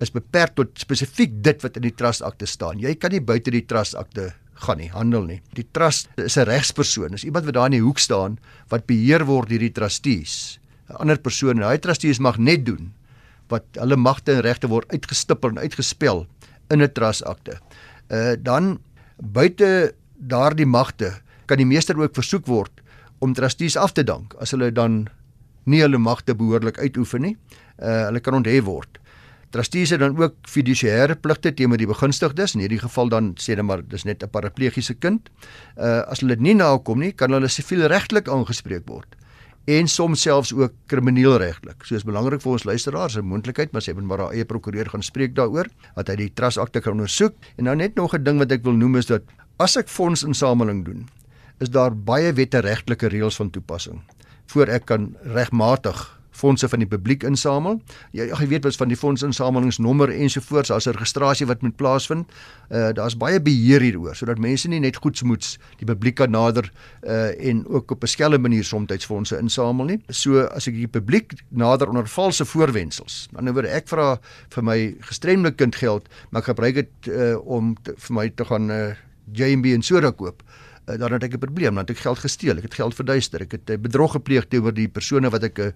is 0.00 0.12
beperk 0.12 0.54
tot 0.54 0.78
spesifiek 0.80 1.38
dit 1.44 1.62
wat 1.62 1.76
in 1.76 1.82
die 1.82 1.94
trust 1.94 2.22
akte 2.22 2.46
staan. 2.46 2.80
Jy 2.82 2.94
kan 3.00 3.14
nie 3.14 3.20
buite 3.20 3.50
die 3.50 3.64
trust 3.64 3.96
akte 3.96 4.32
gaan 4.64 4.80
nie, 4.80 4.90
handel 4.92 5.26
nie. 5.28 5.40
Die 5.56 5.66
trust 5.72 6.08
is 6.16 6.36
'n 6.36 6.48
regspersoon. 6.48 7.10
Dis 7.10 7.24
iemand 7.24 7.44
wat 7.44 7.54
daar 7.54 7.66
in 7.66 7.78
die 7.78 7.86
hoek 7.86 7.98
staan 7.98 8.38
wat 8.68 8.86
beheer 8.86 9.24
word 9.24 9.48
deur 9.48 9.58
die 9.58 9.72
trustees. 9.72 10.58
'n 10.88 10.96
Ander 10.96 11.18
persoon, 11.18 11.62
hy 11.62 11.78
trustees 11.78 12.18
mag 12.18 12.38
net 12.38 12.66
doen 12.66 12.92
wat 13.48 13.64
hulle 13.78 13.96
magte 13.96 14.32
en 14.32 14.40
regte 14.40 14.68
word 14.68 14.90
uitgestipel 14.92 15.50
en 15.50 15.58
uitgespel 15.58 16.26
in 16.70 16.82
'n 16.82 16.92
trustakte. 16.92 17.58
Uh 18.10 18.36
dan 18.38 18.78
buite 19.16 19.94
daardie 20.16 20.66
magte 20.66 21.20
kan 21.46 21.56
die 21.56 21.66
meester 21.66 21.98
ook 21.98 22.14
versoek 22.14 22.46
word 22.46 22.72
om 23.18 23.34
trustees 23.34 23.76
af 23.76 23.92
te 23.92 24.04
dank 24.04 24.34
as 24.40 24.50
hulle 24.50 24.72
dan 24.72 25.08
nie 25.64 25.80
hulle 25.80 25.98
magte 25.98 26.34
behoorlik 26.34 26.78
uitoefen 26.78 27.20
nie. 27.20 27.36
Uh 27.78 28.06
hulle 28.06 28.20
kan 28.20 28.34
onthef 28.34 28.64
word. 28.64 28.98
Trustees 29.56 29.94
het 29.94 30.02
dan 30.02 30.16
ook 30.20 30.34
fiduciêre 30.44 31.14
pligte 31.16 31.54
teenoor 31.56 31.80
die 31.80 31.88
begunstigdes. 31.88 32.52
In 32.54 32.60
hierdie 32.60 32.82
geval 32.82 33.08
dan 33.08 33.30
sê 33.40 33.54
hulle 33.54 33.64
maar 33.64 33.80
dis 33.88 34.04
net 34.04 34.22
'n 34.22 34.28
paraplegiese 34.28 34.94
kind. 34.94 35.30
Uh 35.76 36.02
as 36.12 36.20
hulle 36.20 36.36
dit 36.36 36.44
nie 36.44 36.54
nakom 36.54 37.00
nie, 37.00 37.12
kan 37.12 37.32
hulle 37.32 37.48
siviel 37.48 37.86
regtelik 37.88 38.28
aangespreek 38.28 38.84
word 38.86 39.16
en 39.66 39.88
soms 39.88 40.22
selfs 40.22 40.52
ook 40.54 40.72
krimineel 40.86 41.38
regtelik. 41.42 41.82
So 41.84 41.96
is 41.98 42.04
belangrik 42.06 42.40
vir 42.42 42.52
ons 42.52 42.64
luisteraars 42.64 43.16
'n 43.16 43.24
moontlikheid, 43.24 43.72
maar 43.72 43.82
sy 43.82 43.90
het 43.90 44.04
met 44.04 44.18
haar 44.18 44.32
eie 44.32 44.44
prokureur 44.44 44.86
gaan 44.86 45.02
spreek 45.02 45.34
daaroor 45.34 45.66
dat 45.96 46.08
hy 46.08 46.16
die 46.16 46.32
trust 46.34 46.58
akte 46.58 46.80
kan 46.80 46.92
ondersoek. 46.92 47.34
En 47.56 47.64
nou 47.64 47.76
net 47.76 47.94
nog 47.94 48.14
'n 48.14 48.22
ding 48.22 48.38
wat 48.38 48.52
ek 48.52 48.62
wil 48.62 48.72
noem 48.72 48.96
is 48.96 49.06
dat 49.06 49.22
as 49.58 49.76
ek 49.76 49.88
fondsinsameling 49.88 50.84
doen, 50.84 51.08
is 51.60 51.70
daar 51.70 51.96
baie 51.96 52.32
wette 52.32 52.58
regtelike 52.58 53.08
reëls 53.08 53.36
van 53.36 53.50
toepassing 53.50 54.00
voor 54.46 54.66
ek 54.66 54.86
kan 54.86 55.16
regmatig 55.22 56.15
fondse 56.36 56.68
van 56.68 56.82
die 56.82 56.88
publiek 56.88 57.24
insamel. 57.26 57.80
Jy 58.12 58.28
ja, 58.28 58.36
jy 58.40 58.48
weet 58.50 58.66
wat 58.66 58.76
van 58.76 58.92
die 58.92 58.98
fondsinsamelingsnommer 58.98 60.12
ensovoorts, 60.12 60.68
daar's 60.68 60.86
'n 60.86 60.96
registrasie 60.96 61.46
wat 61.46 61.62
moet 61.62 61.76
plaasvind. 61.76 62.28
Uh 62.70 62.92
daar's 62.92 63.16
baie 63.16 63.40
beheer 63.40 63.80
hieroor 63.80 64.14
sodat 64.14 64.38
mense 64.38 64.68
nie 64.68 64.80
net 64.80 64.96
goedsmoeds 64.96 65.58
die 65.78 65.86
publiek 65.86 66.16
kan 66.16 66.30
nader 66.30 66.70
uh 67.02 67.48
en 67.50 67.66
ook 67.66 67.90
op 67.90 68.02
'n 68.02 68.06
skelm 68.06 68.40
manier 68.40 68.64
soms 68.64 69.04
fondse 69.06 69.38
insamel 69.38 69.84
nie. 69.84 70.00
So 70.08 70.40
as 70.40 70.66
ek 70.68 70.74
die 70.74 70.88
publiek 70.88 71.32
nader 71.48 71.88
onder 71.88 72.06
valse 72.06 72.44
voorwendsels. 72.44 73.28
Aan 73.28 73.30
die 73.30 73.38
ander 73.38 73.54
word 73.54 73.66
ek 73.66 73.88
vra 73.88 74.18
vir 74.50 74.62
my 74.62 74.94
gestremde 75.00 75.52
kind 75.54 75.76
geld, 75.76 76.08
maar 76.30 76.42
ek 76.42 76.48
gebruik 76.48 76.74
dit 76.74 77.08
uh 77.08 77.36
om 77.46 77.76
te, 77.82 77.94
vir 77.96 78.14
my 78.14 78.28
te 78.28 78.44
gaan 78.44 78.70
uh 78.70 78.94
J&B 79.32 79.74
en 79.74 79.82
soda 79.82 80.10
koop 80.10 80.42
uh, 80.86 80.98
dan 80.98 81.12
het 81.12 81.22
ek 81.22 81.34
'n 81.34 81.38
probleem 81.38 81.74
want 81.74 81.90
ek 81.90 81.98
geld 81.98 82.18
gesteel, 82.18 82.56
ek 82.56 82.62
het 82.62 82.74
geld 82.74 82.94
verduister, 82.94 83.40
ek 83.40 83.52
het 83.52 83.70
uh, 83.70 83.76
bedrog 83.76 84.12
gepleeg 84.12 84.46
teenoor 84.48 84.74
die 84.74 84.88
persone 84.88 85.30
wat 85.30 85.42
ek 85.42 85.58
'n 85.58 85.72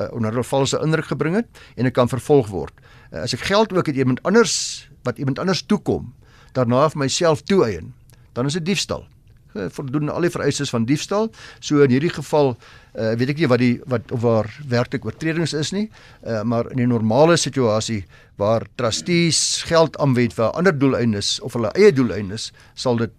uh, 0.00 0.08
onder 0.12 0.32
'n 0.38 0.44
valse 0.44 0.80
indruk 0.82 1.06
gebring 1.06 1.34
het 1.34 1.48
en 1.76 1.86
ek 1.86 1.92
kan 1.92 2.08
vervolg 2.08 2.48
word. 2.48 2.74
Uh, 3.12 3.22
as 3.22 3.34
ek 3.34 3.40
geld 3.40 3.72
ook 3.72 3.86
het 3.86 3.96
iemand 3.96 4.22
anders 4.22 4.88
wat 5.02 5.18
iemand 5.18 5.38
anders 5.38 5.62
toekom, 5.62 6.14
daarna 6.52 6.88
vir 6.90 6.98
myself 6.98 7.42
toeëien, 7.42 7.94
dan 8.32 8.46
is 8.46 8.52
dit 8.52 8.64
diefstal. 8.64 9.06
Uh, 9.54 9.66
voldoen 9.68 10.08
al 10.08 10.20
die 10.20 10.30
vereistes 10.30 10.70
van 10.70 10.84
diefstal. 10.86 11.30
So 11.58 11.82
in 11.82 11.90
hierdie 11.90 12.12
geval 12.14 12.52
uh, 12.54 13.14
weet 13.18 13.34
ek 13.34 13.40
nie 13.42 13.48
wat 13.50 13.58
die 13.58 13.80
wat 13.90 14.12
of 14.14 14.22
waar 14.22 14.50
werklik 14.68 15.04
oortredings 15.04 15.54
is 15.58 15.72
nie, 15.74 15.88
uh, 16.22 16.42
maar 16.42 16.70
in 16.70 16.78
'n 16.82 16.88
normale 16.88 17.36
situasie 17.36 18.04
waar 18.36 18.66
trustees 18.74 19.62
geld 19.66 19.98
aanwend 19.98 20.34
vir 20.34 20.50
ander 20.54 20.78
doeleindes 20.78 21.40
of 21.40 21.52
hulle 21.52 21.72
eie 21.74 21.92
doeleindes, 21.92 22.52
sal 22.74 22.96
dit 22.96 23.10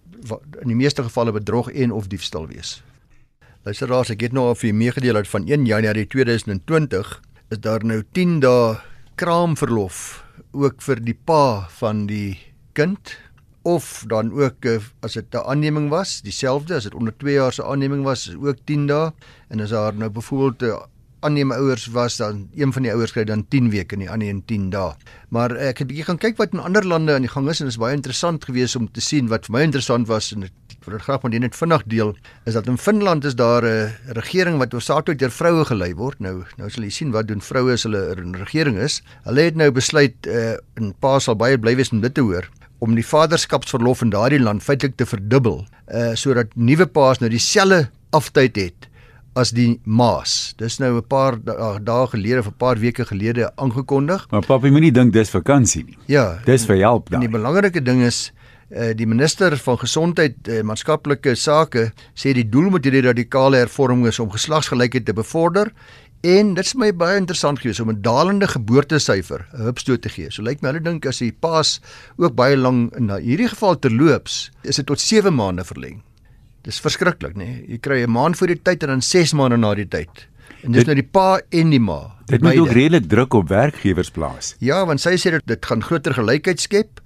in 0.62 0.68
die 0.68 0.76
meeste 0.76 1.04
gevalle 1.04 1.32
bedrog 1.32 1.72
en 1.72 1.92
of 1.92 2.08
diefstal 2.08 2.48
wees. 2.48 2.82
Luisteraars, 3.62 4.10
ek 4.10 4.24
het 4.26 4.34
nou 4.34 4.48
al 4.50 4.56
vir 4.58 4.72
meegedeel 4.74 5.20
dat 5.20 5.28
van 5.30 5.44
1 5.46 5.68
Januarie 5.70 6.08
2020 6.10 7.10
is 7.54 7.60
daar 7.62 7.84
nou 7.86 8.00
10 8.18 8.40
dae 8.42 8.80
kraamverlof 9.22 10.00
ook 10.58 10.82
vir 10.82 11.02
die 11.06 11.14
pa 11.14 11.68
van 11.78 12.08
die 12.10 12.40
kind 12.74 13.14
of 13.62 14.02
dan 14.10 14.32
ook 14.34 14.66
eh, 14.66 14.82
as 15.06 15.14
dit 15.14 15.30
'n 15.38 15.46
aanneming 15.46 15.92
was, 15.94 16.24
dieselfde 16.26 16.74
as 16.74 16.90
dit 16.90 16.98
onder 16.98 17.14
2 17.14 17.34
jaar 17.38 17.54
se 17.54 17.62
aanneming 17.64 18.02
was, 18.04 18.28
is 18.34 18.36
ook 18.36 18.66
10 18.66 18.88
dae 18.88 19.14
en 19.50 19.62
as 19.62 19.70
daar 19.70 19.94
nou 19.94 20.10
byvoorbeeld 20.10 20.62
'n 20.64 20.90
aanneem 21.22 21.52
ouers 21.52 21.86
was 21.94 22.18
dan 22.18 22.50
een 22.56 22.74
van 22.74 22.82
die 22.82 22.92
ouers 22.92 23.12
kry 23.12 23.24
dan 23.24 23.46
10 23.48 23.70
weke 23.70 23.94
en 23.94 24.00
die 24.00 24.10
ander 24.10 24.28
een 24.28 24.46
10 24.46 24.70
dae. 24.74 24.96
Maar 25.30 25.52
ek 25.56 25.78
het 25.78 25.86
'n 25.86 25.88
bietjie 25.88 26.06
gaan 26.06 26.18
kyk 26.18 26.38
wat 26.38 26.54
in 26.54 26.60
ander 26.60 26.86
lande 26.86 27.14
aan 27.14 27.22
die 27.22 27.30
gang 27.30 27.50
is 27.50 27.60
en 27.60 27.66
dit 27.66 27.74
is 27.74 27.80
baie 27.80 27.96
interessant 27.96 28.46
geweest 28.46 28.76
om 28.76 28.92
te 28.92 29.02
sien 29.02 29.28
wat 29.28 29.46
vir 29.46 29.54
my 29.54 29.62
interessant 29.62 30.08
was 30.08 30.32
en 30.34 30.50
ek 30.82 30.88
wil 30.90 30.98
dit 30.98 31.04
graag 31.06 31.22
met 31.22 31.36
julle 31.36 31.46
net 31.46 31.54
vinnig 31.54 31.82
deel 31.94 32.12
is 32.50 32.56
dat 32.58 32.66
in 32.66 32.78
Finland 32.82 33.26
is 33.30 33.36
daar 33.38 33.62
'n 33.62 33.94
regering 34.18 34.58
wat 34.58 34.74
oorsaaklik 34.74 35.20
deur 35.20 35.30
vroue 35.30 35.66
gelei 35.66 35.94
word. 35.94 36.20
Nou 36.20 36.44
nou 36.58 36.70
sal 36.70 36.84
jy 36.84 36.90
sien 36.90 37.12
wat 37.12 37.28
doen 37.28 37.42
vroue 37.42 37.74
as 37.74 37.84
hulle 37.84 38.16
in 38.18 38.34
regering 38.34 38.78
is. 38.78 39.04
Hulle 39.24 39.42
het 39.42 39.56
nou 39.56 39.70
besluit 39.72 40.16
uh, 40.26 40.58
en 40.74 40.94
pa 41.00 41.20
sal 41.20 41.36
baie 41.36 41.58
bly 41.58 41.76
wees 41.76 41.92
om 41.92 42.02
dit 42.02 42.14
te 42.14 42.22
hoor 42.22 42.50
om 42.80 42.96
die 42.96 43.06
vaderskapsverlof 43.06 44.02
in 44.02 44.10
daardie 44.10 44.40
land 44.40 44.64
feitelik 44.64 44.98
te 44.98 45.06
verdubbel 45.06 45.66
uh 45.94 46.16
sodat 46.16 46.50
nuwe 46.56 46.88
paas 46.88 47.20
nou 47.20 47.30
dieselfde 47.30 47.90
aftyd 48.10 48.56
het 48.56 48.90
as 49.36 49.52
die 49.52 49.80
Maas. 49.86 50.56
Dis 50.58 50.80
nou 50.80 50.98
'n 50.98 51.08
paar 51.08 51.38
dae 51.84 52.08
gelede 52.08 52.40
of 52.40 52.48
'n 52.48 52.58
paar 52.58 52.80
weke 52.80 53.06
gelede 53.06 53.52
aangekondig. 53.56 54.28
Maar 54.32 54.46
papie 54.46 54.72
moenie 54.72 54.92
dink 54.92 55.14
dis 55.14 55.30
vakansie 55.30 55.84
nie. 55.86 55.98
Ja. 56.08 56.40
Dis 56.46 56.66
vir 56.66 56.78
help 56.78 57.10
dan. 57.10 57.22
En 57.22 57.30
die 57.30 57.38
belangrike 57.38 57.82
ding 57.82 58.02
is 58.02 58.32
uh, 58.72 58.92
die 58.96 59.08
minister 59.08 59.58
van 59.58 59.78
gesondheid 59.78 60.48
en 60.48 60.62
uh, 60.64 60.68
maatskaplike 60.72 61.36
sake 61.36 61.92
sê 62.16 62.34
die 62.34 62.48
doel 62.50 62.70
met 62.72 62.86
hierdie 62.88 63.06
radikale 63.08 63.58
hervorming 63.58 64.08
is 64.08 64.20
om 64.20 64.32
geslagsgelykheid 64.32 65.06
te 65.06 65.14
bevorder 65.14 65.72
en 66.22 66.54
dit 66.54 66.66
is 66.66 66.76
my 66.78 66.92
baie 66.94 67.18
interessant 67.18 67.60
gewees 67.60 67.80
om 67.82 67.90
'n 67.90 68.02
dalende 68.02 68.48
geboortesyfer 68.48 69.48
'n 69.54 69.66
hupstoot 69.66 70.02
te 70.02 70.10
gee. 70.10 70.32
So 70.32 70.44
lyk 70.44 70.62
my 70.62 70.70
hulle 70.70 70.84
dink 70.84 71.06
as 71.06 71.20
die 71.20 71.32
paas 71.32 71.82
ook 72.18 72.36
baie 72.36 72.58
lank 72.58 72.96
in 72.96 73.10
hierdie 73.10 73.50
geval 73.50 73.80
terloops, 73.80 74.52
is 74.64 74.76
dit 74.76 74.86
tot 74.86 75.00
7 75.00 75.34
maande 75.34 75.64
verleng. 75.64 76.02
Dis 76.62 76.80
verskriklik, 76.80 77.34
nê? 77.34 77.46
Nee. 77.46 77.66
Jy 77.68 77.78
kry 77.80 78.04
'n 78.04 78.12
maand 78.12 78.38
voor 78.38 78.48
die 78.48 78.62
tyd 78.62 78.84
en 78.84 78.90
dan 78.90 79.02
6 79.02 79.34
maande 79.34 79.58
na 79.58 79.74
die 79.74 79.88
tyd. 79.88 80.28
En 80.64 80.72
dis 80.72 80.84
dit, 80.84 80.86
nou 80.86 80.96
die 80.96 81.10
pa 81.12 81.42
en 81.50 81.70
die 81.70 81.80
ma. 81.80 82.16
Dit 82.26 82.42
moet 82.42 82.58
ook 82.58 82.72
redelik 82.72 83.10
druk 83.10 83.34
op 83.34 83.48
werkgewers 83.50 84.12
plaas. 84.12 84.56
Ja, 84.60 84.86
want 84.86 85.02
sy 85.02 85.16
sê 85.18 85.32
dit 85.32 85.48
dit 85.48 85.66
gaan 85.66 85.82
groter 85.82 86.14
gelykheid 86.14 86.62
skep 86.62 87.02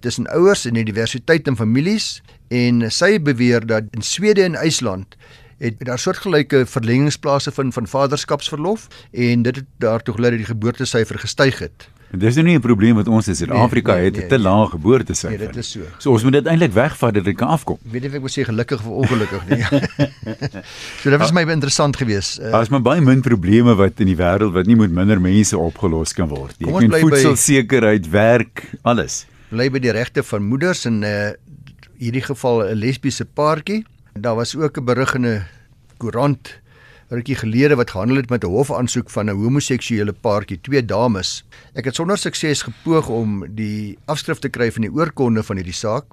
tussen 0.00 0.26
ouers 0.26 0.64
en 0.64 0.74
die 0.74 0.84
diversiteit 0.84 1.46
in 1.46 1.56
families 1.56 2.22
en 2.48 2.90
sy 2.92 3.18
beweer 3.20 3.66
dat 3.66 3.84
in 3.96 4.02
Swede 4.02 4.42
en 4.42 4.54
IJsland 4.54 5.16
het 5.58 5.74
daar 5.78 5.98
soortgelyke 5.98 6.66
verlengingsplase 6.66 7.52
vind 7.52 7.74
van 7.74 7.86
vaderskapsverlof 7.86 8.86
en 9.12 9.42
dit 9.42 9.56
het 9.56 9.66
daartoe 9.76 10.14
gelei 10.14 10.30
dat 10.30 10.44
die 10.44 10.54
geboortesyfer 10.54 11.18
gestyg 11.18 11.58
het. 11.58 11.88
En 12.08 12.18
dis 12.18 12.34
nou 12.34 12.46
nie 12.46 12.56
'n 12.56 12.60
probleem 12.60 12.94
wat 12.94 13.08
ons 13.08 13.28
in 13.28 13.36
Suid-Afrika 13.36 13.92
nee, 13.92 14.00
nee, 14.00 14.04
het, 14.04 14.16
nee, 14.16 14.24
'n 14.24 14.28
te 14.28 14.34
nee. 14.34 14.44
lae 14.44 14.66
geboortesyfer. 14.66 15.38
Nee, 15.38 15.46
dit 15.46 15.56
is 15.56 15.70
so. 15.70 15.80
So 15.98 16.10
ons 16.10 16.22
moet 16.22 16.32
dit 16.32 16.46
eintlik 16.46 16.72
wegvat 16.72 17.14
dat 17.14 17.24
dit 17.24 17.36
kan 17.36 17.48
afkom. 17.48 17.78
Weet 17.82 18.00
nie 18.00 18.08
of 18.08 18.14
ek 18.14 18.20
moet 18.20 18.38
sê 18.38 18.44
gelukkig 18.44 18.80
of 18.80 18.86
ongelukkig 18.86 19.48
nie. 19.48 19.62
so 21.00 21.10
dit 21.10 21.18
was 21.18 21.32
my 21.32 21.42
interessant 21.42 21.96
geweest. 21.96 22.38
Uh, 22.38 22.50
Daar's 22.50 22.68
maar 22.68 22.82
baie 22.82 23.00
min 23.00 23.20
probleme 23.20 23.74
wat 23.74 24.00
in 24.00 24.06
die 24.06 24.16
wêreld 24.16 24.52
wat 24.52 24.66
nie 24.66 24.76
met 24.76 24.90
minder 24.90 25.20
mense 25.20 25.58
opgelos 25.58 26.12
kan 26.12 26.28
word 26.28 26.54
nie. 26.58 26.72
Ek 26.72 26.88
meen 26.88 27.00
voedselsekerheid, 27.00 28.08
werk, 28.10 28.70
alles. 28.82 29.26
Bly 29.48 29.70
by 29.72 29.80
die 29.80 29.92
regte 29.96 30.20
van 30.28 30.44
moeders 30.44 30.84
en 30.84 31.00
uh 31.08 31.30
hierdie 31.98 32.22
geval 32.22 32.60
'n 32.62 32.76
lesbiese 32.78 33.24
paartjie. 33.24 33.84
Daar 34.12 34.36
was 34.36 34.54
ook 34.56 34.76
'n 34.76 34.84
berig 34.84 35.14
in 35.14 35.26
'n 35.26 35.44
koerant 35.96 36.60
rukkie 37.08 37.34
gelede 37.34 37.74
wat 37.74 37.90
gehandel 37.90 38.16
het 38.16 38.30
met 38.30 38.44
'n 38.44 38.52
hofaansoek 38.52 39.10
van 39.10 39.30
'n 39.30 39.40
homoseksuele 39.40 40.12
paartjie, 40.12 40.60
twee 40.60 40.84
dames. 40.84 41.44
Ek 41.74 41.84
het 41.84 41.94
sonder 41.94 42.18
sukses 42.18 42.62
gepoog 42.62 43.08
om 43.08 43.54
die 43.54 43.98
afskrif 44.04 44.38
te 44.38 44.48
kry 44.48 44.70
van 44.72 44.82
die 44.82 44.92
oorkonde 44.92 45.42
van 45.42 45.56
hierdie 45.56 45.74
saak, 45.74 46.04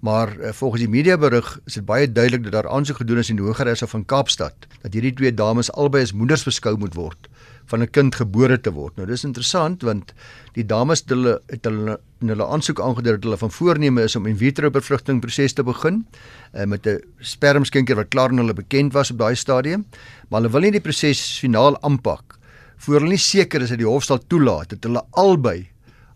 maar 0.00 0.28
uh, 0.38 0.52
volgens 0.52 0.82
die 0.82 0.90
mediaberig 0.90 1.60
is 1.64 1.74
dit 1.74 1.84
baie 1.84 2.12
duidelik 2.12 2.42
dat 2.42 2.52
daar 2.52 2.68
aansoek 2.68 2.96
gedoen 2.96 3.18
is 3.18 3.30
in 3.30 3.36
die 3.36 3.44
Hooggeregshof 3.44 3.90
van 3.90 4.04
Kaapstad 4.04 4.54
dat 4.82 4.92
hierdie 4.92 5.12
twee 5.12 5.34
dames 5.34 5.72
albei 5.72 6.02
as 6.02 6.12
moeders 6.12 6.44
beskou 6.44 6.76
moet 6.78 6.94
word 6.94 7.28
van 7.66 7.82
'n 7.82 7.90
kind 7.90 8.14
gebore 8.14 8.60
te 8.60 8.72
word. 8.72 8.96
Nou 8.96 9.06
dis 9.06 9.24
interessant 9.24 9.82
want 9.82 10.12
die 10.52 10.66
dames 10.66 11.00
het 11.00 11.08
hulle 11.08 11.40
het 11.48 11.64
hulle 11.64 11.98
in 12.20 12.28
hulle 12.28 12.46
aansoek 12.46 12.80
aangedui 12.80 13.12
dat 13.12 13.22
hulle 13.22 13.36
van 13.36 13.50
voorneme 13.50 14.02
is 14.02 14.16
om 14.16 14.26
in 14.26 14.36
vitro 14.36 14.70
bevrugting 14.70 15.20
proses 15.20 15.52
te 15.52 15.62
begin 15.62 16.06
uh, 16.54 16.64
met 16.64 16.86
'n 16.86 17.00
spermskenker 17.20 17.96
wat 17.96 18.08
klaar 18.08 18.30
aan 18.30 18.38
hulle 18.38 18.54
bekend 18.54 18.92
was 18.92 19.10
op 19.10 19.18
daai 19.18 19.34
stadium, 19.34 19.84
maar 20.28 20.40
hulle 20.40 20.52
wil 20.52 20.60
nie 20.60 20.70
die 20.70 20.80
proses 20.80 21.38
finaal 21.38 21.80
aanpak 21.82 22.38
voor 22.76 23.00
hulle 23.00 23.14
nie 23.14 23.18
seker 23.18 23.62
is 23.62 23.72
dat 23.72 23.78
die 23.78 23.88
hof 23.88 24.04
sal 24.04 24.18
toelaat 24.18 24.74
dat 24.74 24.84
hulle 24.84 25.02
albei 25.10 25.68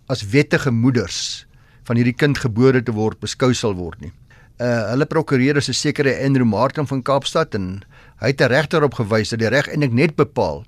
as 0.08 0.24
wettige 0.32 0.70
moeders 0.70 1.46
van 1.88 1.96
hierdie 1.96 2.16
kind 2.16 2.38
gebore 2.38 2.82
te 2.82 2.92
word 2.92 3.20
beskou 3.20 3.54
sal 3.54 3.74
word 3.74 4.00
nie. 4.00 4.12
Uh 4.58 4.90
hulle 4.90 5.06
prokureur 5.06 5.56
is 5.56 5.68
'n 5.68 5.72
sekere 5.74 6.18
Andrew 6.24 6.44
Martin 6.44 6.86
van 6.86 7.02
Kaapstad 7.02 7.54
en 7.54 7.82
hy 8.20 8.28
het 8.28 8.40
'n 8.40 8.52
regter 8.52 8.82
op 8.82 8.94
gewys 8.94 9.30
dat 9.30 9.38
die 9.38 9.48
reg 9.48 9.68
eintlik 9.68 9.92
net 9.92 10.16
bepaal 10.16 10.64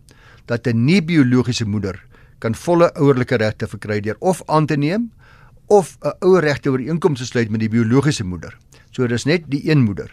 dat 0.51 0.67
'n 0.67 0.85
nie 0.85 1.03
biologiese 1.03 1.65
moeder 1.65 1.97
kan 2.39 2.55
volle 2.55 2.91
ouerlike 2.95 3.37
regte 3.37 3.69
verkry 3.69 4.01
deur 4.01 4.17
of 4.19 4.43
aan 4.47 4.67
te 4.67 4.77
neem 4.77 5.11
of 5.67 5.97
'n 6.03 6.17
ouer 6.27 6.43
regte 6.43 6.71
ooreenkoms 6.71 7.19
te 7.19 7.27
sluit 7.27 7.51
met 7.51 7.61
die 7.61 7.69
biologiese 7.69 8.25
moeder. 8.25 8.57
So 8.91 9.07
dis 9.07 9.25
net 9.25 9.43
die 9.47 9.71
een 9.71 9.83
moeder. 9.83 10.11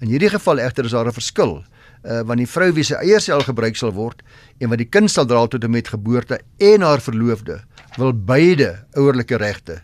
In 0.00 0.08
hierdie 0.08 0.30
geval 0.30 0.58
egter 0.58 0.84
is 0.84 0.90
daar 0.90 1.06
'n 1.06 1.12
verskil, 1.12 1.64
uh, 2.04 2.20
want 2.20 2.38
die 2.38 2.46
vrou 2.46 2.72
wie 2.72 2.84
se 2.84 2.96
eiersel 2.96 3.40
gebruik 3.40 3.76
sal 3.76 3.92
word 3.92 4.22
en 4.58 4.68
wat 4.68 4.78
die 4.78 4.88
kind 4.88 5.10
sal 5.10 5.26
dra 5.26 5.46
tot 5.46 5.64
en 5.64 5.70
met 5.70 5.88
geboorte 5.88 6.40
en 6.58 6.80
haar 6.80 7.00
verloofde 7.00 7.60
wil 7.96 8.12
beide 8.12 8.86
ouerlike 8.92 9.36
regte 9.36 9.82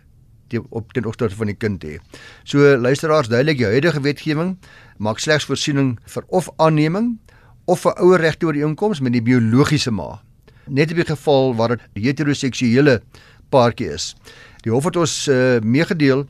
op 0.71 0.93
ten 0.93 1.05
opsigte 1.05 1.37
van 1.37 1.47
die 1.47 1.57
kind 1.57 1.85
hê. 1.85 1.99
So 2.45 2.59
luisteraars, 2.79 3.29
duidelik 3.29 3.59
die 3.59 3.67
huidige 3.67 4.01
wetgewing 4.01 4.57
maak 4.97 5.19
slegs 5.19 5.45
voorsiening 5.45 5.99
vir 6.07 6.25
of 6.29 6.49
aanneming 6.57 7.19
of 7.67 7.85
'n 7.85 7.99
ouer 8.01 8.21
regte 8.21 8.47
ooreenkoms 8.47 9.01
met 9.01 9.13
die 9.13 9.23
biologiese 9.23 9.91
ma. 9.91 10.23
Net 10.67 10.91
in 10.91 10.97
die 10.97 11.05
geval 11.05 11.55
waar 11.55 11.69
dit 11.69 11.81
heteroseksuele 11.93 13.03
paartjie 13.51 13.93
is. 13.93 14.15
Die 14.63 14.73
hof 14.73 14.85
het 14.85 14.97
ons 14.97 15.29
uh, 15.29 15.61
meegedeel 15.61 16.27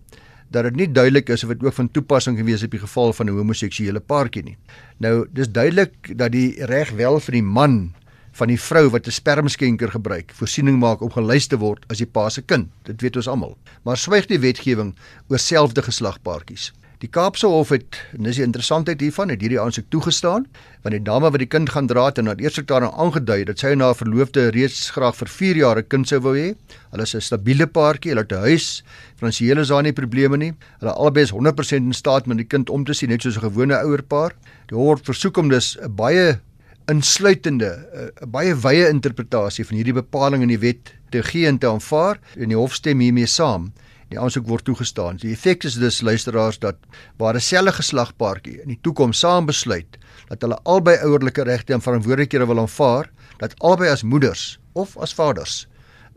dat 0.48 0.64
dit 0.68 0.76
nie 0.76 0.88
duidelik 0.92 1.28
is 1.28 1.44
of 1.44 1.48
dit 1.54 1.64
ook 1.64 1.74
van 1.74 1.90
toepassing 1.90 2.38
gewees 2.38 2.62
op 2.62 2.70
die 2.70 2.80
geval 2.80 3.12
van 3.12 3.26
'n 3.26 3.36
homoseksuele 3.36 4.00
paartjie 4.00 4.42
nie. 4.42 4.56
Nou, 4.98 5.26
dis 5.32 5.48
duidelik 5.48 6.18
dat 6.18 6.32
die 6.32 6.64
reg 6.64 6.90
wel 6.90 7.20
vir 7.20 7.32
die 7.32 7.42
man 7.42 7.94
van 8.36 8.48
die 8.48 8.60
vrou 8.60 8.88
wat 8.90 9.06
'n 9.06 9.10
spermskenker 9.10 9.90
gebruik, 9.90 10.32
voorsiening 10.34 10.78
maak 10.78 11.00
om 11.00 11.10
gelys 11.10 11.46
te 11.46 11.56
word 11.56 11.84
as 11.88 11.98
die 11.98 12.06
pa 12.06 12.28
se 12.28 12.42
kind. 12.42 12.68
Dit 12.82 13.00
weet 13.00 13.16
ons 13.16 13.28
almal. 13.28 13.56
Maar 13.82 13.96
swyg 13.96 14.26
die 14.26 14.38
wetgewing 14.38 14.94
oor 15.28 15.38
selfde 15.38 15.82
geslagpaartjies. 15.82 16.72
Die 17.02 17.10
Kaapse 17.12 17.44
Hof 17.52 17.74
het, 17.74 17.98
en 18.16 18.24
dis 18.24 18.38
die 18.38 18.44
interessantheid 18.46 19.02
hiervan, 19.04 19.28
het 19.28 19.42
hierdie 19.44 19.58
aansoek 19.60 19.90
toegestaan, 19.92 20.46
want 20.80 20.94
die 20.94 21.02
dame 21.04 21.28
wat 21.28 21.42
die 21.42 21.48
kind 21.52 21.68
gaan 21.74 21.90
dra 21.90 22.06
het 22.06 22.16
en 22.22 22.30
haar 22.30 22.40
eerste 22.40 22.62
daarin 22.64 22.88
aangedui 22.88 23.42
dat 23.50 23.60
sy 23.60 23.74
en 23.74 23.84
haar 23.84 23.98
verloofde 23.98 24.46
reeds 24.54 24.94
graag 24.94 25.18
vir 25.18 25.28
4 25.28 25.60
jaar 25.60 25.76
'n 25.76 25.88
kind 25.92 26.08
sou 26.08 26.22
wou 26.24 26.32
hê. 26.32 26.54
Hulle 26.92 27.02
is 27.02 27.14
'n 27.14 27.20
stabiele 27.20 27.66
paartjie, 27.66 28.12
hulle 28.12 28.24
het 28.24 28.32
'n 28.32 28.48
huis, 28.48 28.82
finansiële 29.20 29.60
is 29.60 29.68
daar 29.68 29.82
nie 29.82 29.92
probleme 29.92 30.36
nie. 30.38 30.52
Hulle 30.80 30.92
albei 30.92 31.22
is 31.22 31.32
100% 31.32 31.84
in 31.84 31.92
staat 31.92 32.26
om 32.26 32.36
die 32.36 32.48
kind 32.48 32.70
om 32.70 32.84
te 32.84 32.94
sien 32.94 33.10
net 33.10 33.22
soos 33.22 33.36
'n 33.36 33.44
gewone 33.44 33.76
ouerpaar. 33.76 34.32
Die 34.68 34.76
hof 34.76 35.00
versoek 35.04 35.36
hom 35.36 35.48
dus 35.50 35.76
'n 35.76 35.94
baie 35.94 36.40
insluitende 36.88 38.12
'n 38.22 38.30
baie 38.30 38.54
wye 38.54 38.88
interpretasie 38.88 39.66
van 39.66 39.76
hierdie 39.76 39.92
bepaling 39.92 40.42
in 40.42 40.48
die 40.48 40.58
wet 40.58 40.94
te 41.10 41.22
gee 41.22 41.46
en 41.46 41.58
te 41.58 41.68
aanvaar 41.68 42.18
en 42.36 42.48
die 42.48 42.56
hof 42.56 42.74
stem 42.74 43.00
hiermee 43.00 43.26
saam. 43.26 43.72
Die 44.08 44.18
aansoek 44.20 44.46
word 44.46 44.64
toegestaan. 44.64 45.16
Die 45.16 45.32
effek 45.32 45.64
is 45.64 45.74
dus 45.74 46.00
luisteraars 46.00 46.58
dat 46.58 46.76
waar 47.18 47.34
'n 47.34 47.40
selfe 47.40 47.72
geslagpaartjie 47.72 48.62
in 48.62 48.68
die 48.68 48.78
toekoms 48.82 49.18
saam 49.18 49.46
besluit 49.46 49.98
dat 50.28 50.40
hulle 50.40 50.58
albei 50.62 50.96
ouerlike 51.02 51.42
regte 51.42 51.72
en 51.72 51.80
verantwoordelikhede 51.80 52.46
wil 52.46 52.58
aanvaar, 52.58 53.10
dat 53.38 53.54
albei 53.58 53.88
as 53.88 54.02
moeders 54.02 54.58
of 54.72 54.96
as 54.96 55.14
vaders 55.14 55.66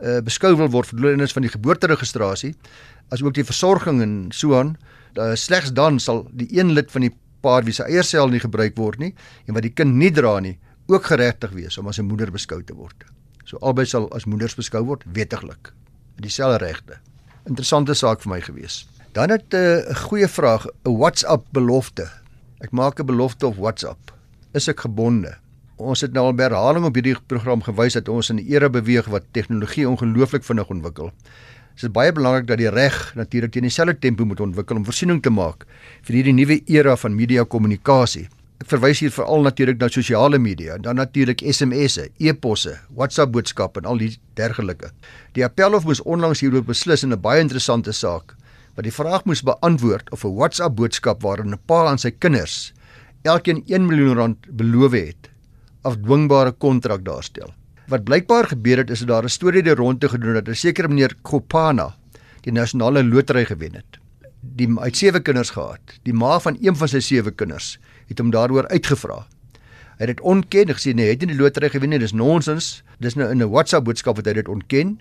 uh, 0.00 0.20
beskou 0.24 0.54
wil 0.56 0.70
word 0.72 0.90
vir 0.90 1.00
doeleindes 1.00 1.34
van 1.36 1.46
die 1.46 1.52
geboorteregistrasie, 1.52 2.54
asook 3.14 3.34
die 3.36 3.46
versorging 3.46 4.00
en 4.04 4.14
so 4.34 4.56
aan, 4.58 4.76
uh, 5.18 5.34
slegs 5.34 5.72
dan 5.76 6.00
sal 6.00 6.26
die 6.32 6.48
een 6.56 6.72
lid 6.76 6.90
van 6.92 7.06
die 7.06 7.12
paar 7.44 7.64
wie 7.64 7.74
se 7.74 7.86
eiersel 7.88 8.28
nie 8.28 8.42
gebruik 8.42 8.76
word 8.78 9.00
nie 9.00 9.14
en 9.46 9.56
wat 9.56 9.64
die 9.66 9.74
kind 9.74 9.96
nie 9.96 10.12
dra 10.14 10.38
nie, 10.40 10.58
ook 10.90 11.06
geregtig 11.06 11.54
wees 11.56 11.78
om 11.78 11.88
as 11.88 11.98
'n 11.98 12.08
moeder 12.08 12.30
beskou 12.30 12.62
te 12.62 12.74
word. 12.74 13.04
So 13.44 13.58
albei 13.60 13.86
sal 13.86 14.10
as 14.12 14.26
moeders 14.26 14.54
beskou 14.54 14.84
word 14.84 15.04
wettiglik 15.06 15.72
met 16.16 16.22
dieselfde 16.22 16.66
regte. 16.66 17.00
Interessante 17.48 17.94
saak 17.94 18.20
vir 18.20 18.30
my 18.34 18.40
gewees. 18.40 18.86
Dan 19.12 19.30
het 19.30 19.54
eh, 19.54 19.60
'n 19.60 19.90
uh, 19.90 19.96
goeie 19.96 20.28
vraag, 20.28 20.66
'n 20.84 20.96
WhatsApp 20.96 21.46
belofte. 21.52 22.10
Ek 22.60 22.70
maak 22.70 23.00
'n 23.00 23.06
belofte 23.06 23.46
op 23.46 23.56
WhatsApp. 23.56 24.12
Is 24.52 24.68
ek 24.68 24.80
gebonde? 24.80 25.36
Ons 25.76 26.00
het 26.00 26.12
nou 26.12 26.26
al 26.26 26.36
herhaling 26.36 26.84
op 26.84 26.94
hierdie 26.94 27.16
program 27.26 27.62
gewys 27.62 27.92
dat 27.92 28.08
ons 28.08 28.30
in 28.30 28.36
'n 28.36 28.46
era 28.52 28.68
beweeg 28.68 29.06
wat 29.06 29.24
tegnologie 29.32 29.88
ongelooflik 29.88 30.44
vinnig 30.44 30.68
ontwikkel. 30.68 31.10
Dit 31.74 31.82
is 31.82 31.90
baie 31.90 32.12
belangrik 32.12 32.46
dat 32.46 32.58
die 32.58 32.68
reg 32.68 33.14
natuurlik 33.14 33.52
teen 33.52 33.62
dieselfde 33.62 33.98
tempo 33.98 34.24
moet 34.24 34.40
ontwikkel 34.40 34.76
om 34.76 34.84
voorsiening 34.84 35.22
te 35.22 35.30
maak 35.30 35.64
vir 36.02 36.14
hierdie 36.14 36.32
nuwe 36.32 36.60
era 36.66 36.96
van 36.96 37.14
media 37.14 37.44
kommunikasie. 37.44 38.28
Ek 38.60 38.68
verwys 38.68 39.00
hier 39.00 39.12
veral 39.14 39.40
natuurlik 39.46 39.78
na 39.80 39.88
sosiale 39.88 40.36
media 40.38 40.74
en 40.76 40.82
dan 40.84 40.98
natuurlik 41.00 41.40
SMS'e, 41.40 42.10
e-posse, 42.20 42.74
WhatsApp 42.92 43.32
boodskappe 43.32 43.80
en 43.80 43.86
al 43.88 44.02
die 44.02 44.10
dergelike. 44.36 44.90
Die 45.32 45.44
Appelhof 45.46 45.86
moes 45.88 46.02
onlangs 46.04 46.42
hieroor 46.44 46.66
beslis 46.68 47.00
in 47.02 47.14
'n 47.14 47.20
baie 47.20 47.40
interessante 47.40 47.92
saak 47.92 48.36
wat 48.76 48.84
die 48.84 48.92
vraag 48.92 49.24
moes 49.24 49.40
beantwoord 49.42 50.12
of 50.12 50.24
'n 50.24 50.36
WhatsApp 50.36 50.76
boodskap 50.76 51.22
waarin 51.22 51.54
'n 51.54 51.60
pa 51.66 51.88
aan 51.88 51.98
sy 51.98 52.10
kinders 52.10 52.72
elkeen 53.24 53.64
1 53.66 53.86
miljoen 53.86 54.16
rand 54.16 54.38
beloof 54.56 54.92
het, 54.92 55.30
afdwingbare 55.82 56.52
kontrak 56.52 57.04
daarstel. 57.04 57.54
Wat 57.88 58.04
blykbaar 58.04 58.46
gebeur 58.46 58.76
het 58.76 58.90
is 58.90 58.98
dat 58.98 59.08
daar 59.08 59.24
'n 59.24 59.28
storie 59.28 59.62
deur 59.62 59.76
rond 59.76 60.00
te 60.00 60.08
gedoen 60.08 60.34
dat 60.34 60.48
'n 60.48 60.54
sekere 60.54 60.88
meneer 60.88 61.16
Kopana 61.22 61.96
die 62.42 62.52
nasionale 62.52 63.04
lotery 63.04 63.44
gewen 63.44 63.74
het. 63.74 63.98
Die 64.42 64.68
uit 64.78 64.96
sewe 64.96 65.20
kinders 65.20 65.50
gehad. 65.50 65.80
Die 66.02 66.14
ma 66.14 66.40
van 66.40 66.56
een 66.60 66.76
van 66.76 66.88
sy 66.88 67.00
sewe 67.00 67.30
kinders 67.30 67.78
het 68.10 68.18
hom 68.18 68.32
daaroor 68.34 68.68
uitgevra. 68.68 69.22
Hy 70.00 70.06
het 70.06 70.14
dit 70.16 70.20
ontken 70.26 70.72
en 70.72 70.76
gesê 70.78 70.94
nee, 70.96 71.10
hy 71.10 71.14
het 71.14 71.24
nie 71.24 71.34
die 71.34 71.40
lotery 71.40 71.68
gewen 71.70 71.92
nie, 71.92 72.00
dis 72.02 72.16
nonsens. 72.16 72.80
Dis 73.04 73.16
nou 73.16 73.30
in 73.30 73.42
'n 73.42 73.50
WhatsApp 73.52 73.84
boodskap 73.84 74.16
wat 74.16 74.26
hy 74.26 74.32
dit 74.32 74.48
ontken, 74.48 75.00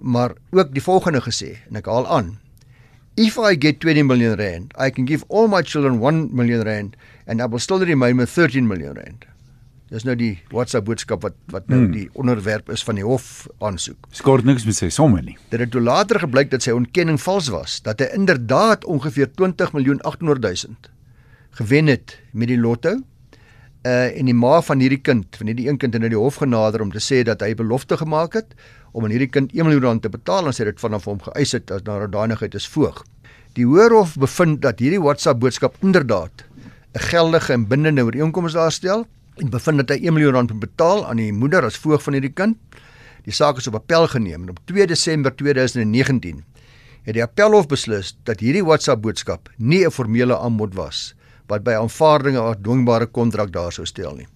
maar 0.00 0.34
ook 0.50 0.72
die 0.74 0.82
volgende 0.82 1.20
gesê 1.20 1.58
en 1.68 1.76
ek 1.76 1.86
haal 1.86 2.06
aan. 2.06 2.38
If 3.16 3.36
I 3.38 3.56
get 3.58 3.80
20 3.80 4.06
million 4.06 4.36
rand, 4.38 4.72
I 4.78 4.90
can 4.90 5.06
give 5.06 5.24
all 5.28 5.48
my 5.48 5.62
children 5.62 5.98
1 5.98 6.30
million 6.32 6.62
rand 6.62 6.96
and 7.26 7.40
I 7.42 7.46
will 7.46 7.58
still 7.58 7.78
remain 7.78 8.16
with 8.16 8.30
13 8.30 8.66
million 8.66 8.94
rand. 8.94 9.24
Dis 9.90 10.04
nou 10.04 10.14
die 10.14 10.38
WhatsApp 10.52 10.86
boodskap 10.86 11.22
wat 11.22 11.34
wat 11.50 11.66
nou 11.68 11.80
hmm. 11.80 11.92
die 11.92 12.08
onderwerp 12.12 12.70
is 12.70 12.84
van 12.84 12.94
die 12.94 13.04
hof 13.04 13.48
aansoek. 13.58 14.06
Skort 14.12 14.44
niks 14.44 14.64
met 14.64 14.76
sy 14.76 14.88
somme 14.88 15.22
nie. 15.22 15.36
Dit 15.50 15.60
het 15.60 15.74
later 15.74 16.20
gebleik 16.20 16.50
dat 16.50 16.62
sy 16.62 16.70
ontkenning 16.70 17.18
vals 17.20 17.48
was, 17.48 17.80
dat 17.82 17.98
hy 17.98 18.06
inderdaad 18.14 18.84
ongeveer 18.84 19.32
20 19.34 19.72
miljoen 19.72 20.00
800 20.00 20.42
000 20.62 20.76
gewen 21.58 21.86
het 21.90 22.18
met 22.32 22.50
die 22.50 22.58
lotto. 22.58 22.98
Uh 23.86 24.18
en 24.18 24.26
die 24.26 24.34
ma 24.34 24.58
van 24.62 24.82
hierdie 24.82 25.00
kind, 25.02 25.36
van 25.38 25.50
hierdie 25.50 25.68
een 25.68 25.78
kind 25.78 25.94
het 25.94 26.02
na 26.02 26.10
die 26.10 26.18
hof 26.18 26.40
genader 26.42 26.82
om 26.82 26.90
te 26.92 27.02
sê 27.02 27.22
dat 27.26 27.42
hy 27.42 27.54
belofte 27.58 27.96
gemaak 27.98 28.34
het 28.38 28.54
om 28.92 29.06
aan 29.06 29.14
hierdie 29.14 29.30
kind 29.30 29.54
1 29.54 29.66
miljoen 29.66 29.84
rand 29.86 30.02
te 30.02 30.10
betaal 30.10 30.48
en 30.48 30.54
het 30.54 30.70
dit 30.70 30.82
vanaf 30.82 31.06
hom 31.06 31.20
geëis 31.22 31.54
het 31.56 31.70
as 31.74 31.84
na 31.86 32.06
danigheid 32.06 32.54
is 32.58 32.66
voog. 32.68 33.04
Die 33.54 33.66
Hoërhof 33.66 34.16
bevind 34.18 34.62
dat 34.62 34.82
hierdie 34.82 35.00
WhatsApp 35.02 35.40
boodskap 35.40 35.78
inderdaad 35.82 36.44
'n 36.94 37.04
geldige 37.10 37.52
en 37.52 37.66
bindende 37.66 38.04
ooreenkoms 38.04 38.52
daarstel 38.52 39.06
en 39.36 39.50
bevind 39.50 39.78
dat 39.78 39.88
hy 39.88 40.06
1 40.06 40.12
miljoen 40.12 40.32
rand 40.32 40.50
moet 40.52 40.60
betaal 40.60 41.06
aan 41.06 41.16
die 41.16 41.32
moeder 41.32 41.64
as 41.64 41.76
voog 41.76 42.02
van 42.02 42.12
hierdie 42.12 42.34
kind. 42.34 42.56
Die 43.24 43.32
saak 43.32 43.56
is 43.56 43.66
op 43.66 43.74
appel 43.74 44.06
geneem 44.08 44.42
en 44.42 44.50
op 44.50 44.58
2 44.64 44.86
Desember 44.86 45.34
2019 45.34 46.44
het 47.02 47.14
die 47.14 47.22
appelhof 47.22 47.66
beslis 47.66 48.16
dat 48.22 48.40
hierdie 48.40 48.64
WhatsApp 48.64 49.02
boodskap 49.02 49.48
nie 49.56 49.86
'n 49.86 49.90
formele 49.90 50.38
aanbod 50.38 50.74
was 50.74 51.14
wat 51.48 51.64
by 51.64 51.76
aanvaardinge 51.80 52.40
of 52.40 52.60
dwingbare 52.62 53.06
kontrak 53.06 53.52
daar 53.52 53.72
sou 53.72 53.86
stel 53.86 54.14
nie. 54.16 54.28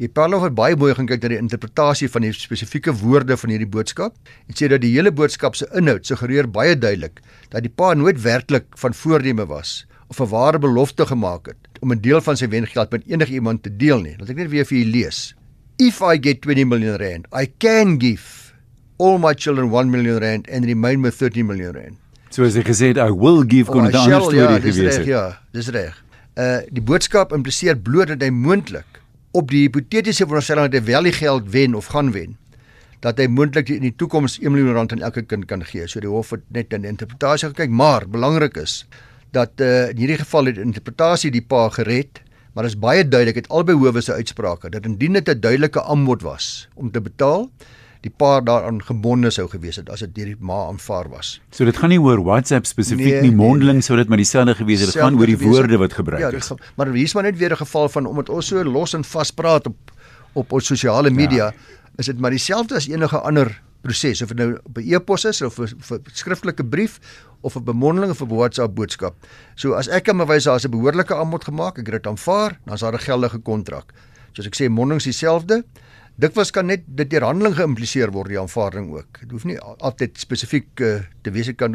Die 0.00 0.08
Parlement 0.10 0.48
het 0.48 0.54
baie 0.58 0.74
mooi 0.74 0.90
gaan 0.98 1.06
kyk 1.06 1.22
na 1.22 1.28
die 1.30 1.38
interpretasie 1.38 2.08
van 2.10 2.24
die 2.26 2.32
spesifieke 2.34 2.90
woorde 2.98 3.36
van 3.38 3.52
hierdie 3.54 3.70
boodskap 3.70 4.16
en 4.48 4.56
sê 4.58 4.66
dat 4.72 4.82
die 4.82 4.90
hele 4.90 5.12
boodskap 5.14 5.54
se 5.54 5.68
inhoud 5.78 6.08
suggereer 6.08 6.48
baie 6.50 6.74
duidelik 6.74 7.20
dat 7.52 7.62
die 7.62 7.70
pa 7.70 7.92
nooit 7.94 8.18
werklik 8.24 8.66
van 8.80 8.96
voorneme 9.04 9.46
was 9.46 9.84
of 10.10 10.18
'n 10.20 10.30
ware 10.34 10.58
belofte 10.58 11.06
gemaak 11.06 11.46
het 11.46 11.78
om 11.80 11.92
'n 11.92 12.00
deel 12.00 12.20
van 12.20 12.36
sy 12.36 12.48
wengeld 12.48 12.90
met 12.90 13.06
enigiemand 13.06 13.62
te 13.62 13.70
deel 13.70 14.00
nie. 14.00 14.16
Laat 14.18 14.30
ek 14.30 14.36
net 14.36 14.50
weer 14.50 14.64
vir 14.64 14.78
julle 14.78 14.90
lees. 14.90 15.34
If 15.78 16.00
I 16.02 16.18
get 16.18 16.42
20 16.42 16.64
million 16.64 16.96
rand, 16.96 17.26
I 17.32 17.46
can 17.58 17.98
give 17.98 18.52
all 18.98 19.18
my 19.18 19.34
children 19.34 19.70
1 19.70 19.90
million 19.90 20.18
rand 20.18 20.50
and 20.50 20.64
remain 20.64 21.02
with 21.02 21.14
30 21.14 21.42
million 21.42 21.72
rand. 21.72 21.96
So 22.30 22.42
as 22.42 22.56
ek 22.56 22.66
gesê 22.66 22.86
het, 22.88 22.98
I 22.98 23.10
will 23.10 23.44
give 23.46 23.70
kon 23.70 23.84
dit 23.84 23.94
anders 23.94 24.24
storie 24.24 24.40
ja, 24.40 24.58
gewees 24.58 24.96
het. 24.96 25.06
Ja, 25.06 25.40
dis 25.52 25.68
reg 25.68 26.03
uh 26.34 26.60
die 26.70 26.82
boodskap 26.82 27.32
impliseer 27.32 27.76
bloot 27.76 28.08
dat 28.08 28.22
hy 28.22 28.30
moontlik 28.30 29.00
op 29.32 29.50
die 29.50 29.66
hipotetiese 29.66 30.24
veronderstelling 30.24 30.70
dat 30.70 30.80
hy 30.80 30.86
wel 30.86 31.02
die 31.02 31.12
geld 31.12 31.50
wen 31.50 31.74
of 31.74 31.92
gaan 31.94 32.12
wen 32.12 32.36
dat 33.04 33.20
hy 33.20 33.26
moontlik 33.28 33.68
in 33.68 33.84
die 33.84 33.92
toekoms 34.00 34.38
1 34.40 34.52
miljoen 34.54 34.78
rand 34.78 34.94
aan 34.94 35.02
elke 35.04 35.24
kind 35.28 35.44
kan 35.50 35.64
gee. 35.68 35.84
So 35.90 36.00
die 36.00 36.08
hof 36.08 36.32
het 36.32 36.44
net 36.56 36.72
in 36.72 36.86
interpretasie 36.88 37.50
gekyk, 37.50 37.72
maar 37.72 38.06
belangrik 38.08 38.56
is 38.60 38.84
dat 39.36 39.60
uh 39.60 39.90
in 39.92 40.00
hierdie 40.00 40.20
geval 40.22 40.48
het 40.48 40.60
interpretasie 40.62 41.32
die 41.34 41.44
pa 41.44 41.66
gered, 41.74 42.22
maar 42.54 42.64
is 42.64 42.78
baie 42.78 43.04
duidelik 43.04 43.42
het 43.42 43.50
albei 43.52 43.76
howe 43.76 44.00
se 44.00 44.14
uitsprake 44.14 44.70
dat 44.70 44.86
indien 44.86 45.18
dit 45.18 45.28
'n 45.28 45.40
duidelike 45.40 45.82
aanbod 45.82 46.22
was 46.22 46.68
om 46.74 46.90
te 46.90 47.00
betaal, 47.00 47.50
die 48.04 48.12
pa 48.12 48.40
daaraan 48.44 48.82
gebonde 48.84 49.30
sou 49.34 49.46
gewees 49.48 49.78
het 49.80 49.88
as 49.92 50.04
dit 50.04 50.12
deur 50.14 50.30
die 50.34 50.36
ma 50.40 50.66
aanvaar 50.68 51.08
was. 51.12 51.38
So 51.50 51.64
dit 51.64 51.76
gaan 51.80 51.92
nie 51.94 52.00
oor 52.02 52.20
WhatsApp 52.24 52.68
spesifiek 52.68 53.20
nee, 53.20 53.30
nie, 53.30 53.32
mondeling 53.32 53.80
nee, 53.80 53.86
sou 53.86 53.96
dit 53.96 54.08
maar 54.08 54.20
dieselfde 54.20 54.54
gewees 54.60 54.84
het. 54.84 54.92
Dit 54.92 55.02
gaan 55.02 55.18
oor 55.18 55.30
die 55.30 55.38
woorde 55.40 55.80
wat 55.80 55.96
gebruik 55.96 56.20
ja, 56.20 56.32
is. 56.36 56.48
Ja, 56.52 56.56
maar 56.76 56.92
hier 56.92 57.08
is 57.08 57.14
maar 57.16 57.28
net 57.28 57.38
weer 57.40 57.52
'n 57.52 57.62
geval 57.64 57.88
van 57.88 58.06
omdat 58.06 58.28
ons 58.28 58.46
so 58.46 58.64
los 58.64 58.94
en 58.94 59.04
vas 59.04 59.30
praat 59.30 59.66
op 59.66 59.92
op 60.34 60.52
ons 60.52 60.66
sosiale 60.66 61.10
media, 61.10 61.44
ja. 61.44 61.78
is 61.96 62.06
dit 62.06 62.18
maar 62.18 62.30
dieselfde 62.30 62.74
as 62.74 62.88
enige 62.88 63.18
ander 63.18 63.62
proses 63.84 64.22
of 64.22 64.32
dit 64.32 64.40
nou 64.40 64.58
op 64.64 64.78
'n 64.78 64.94
e-pos 64.94 65.24
is 65.24 65.42
of 65.42 65.58
'n 65.58 66.00
skriftelike 66.12 66.64
brief 66.64 66.98
of 67.40 67.56
'n 67.56 67.64
bemondeling 67.64 68.10
of 68.10 68.20
'n 68.20 68.28
WhatsApp 68.28 68.74
boodskap. 68.74 69.14
So 69.54 69.72
as 69.72 69.88
ek 69.88 70.04
kan 70.04 70.16
bewys 70.16 70.44
daar 70.44 70.56
is 70.56 70.64
'n 70.64 70.70
behoorlike 70.70 71.14
aanbod 71.14 71.44
gemaak, 71.44 71.78
ek 71.78 71.86
het 71.86 72.02
dit 72.02 72.06
aanvaar, 72.06 72.58
dan 72.64 72.74
is 72.74 72.80
daar 72.80 72.94
'n 72.94 72.98
geldige 72.98 73.38
kontrak. 73.38 73.92
Soos 74.32 74.46
ek 74.46 74.54
sê, 74.54 74.68
mondelings 74.68 75.04
dieselfde. 75.04 75.64
Dikwels 76.14 76.52
kan 76.54 76.68
net 76.70 76.84
dit 76.86 77.08
deur 77.10 77.24
handeling 77.26 77.56
geïmpliseer 77.58 78.12
word 78.14 78.30
die 78.30 78.38
aanvaarding 78.38 78.86
ook. 78.94 79.18
Dit 79.24 79.32
hoef 79.34 79.44
nie 79.50 79.56
altyd 79.58 80.20
spesifiek 80.22 80.82
uh, 80.86 81.00
te 81.26 81.32
wees 81.34 81.48
kan 81.58 81.74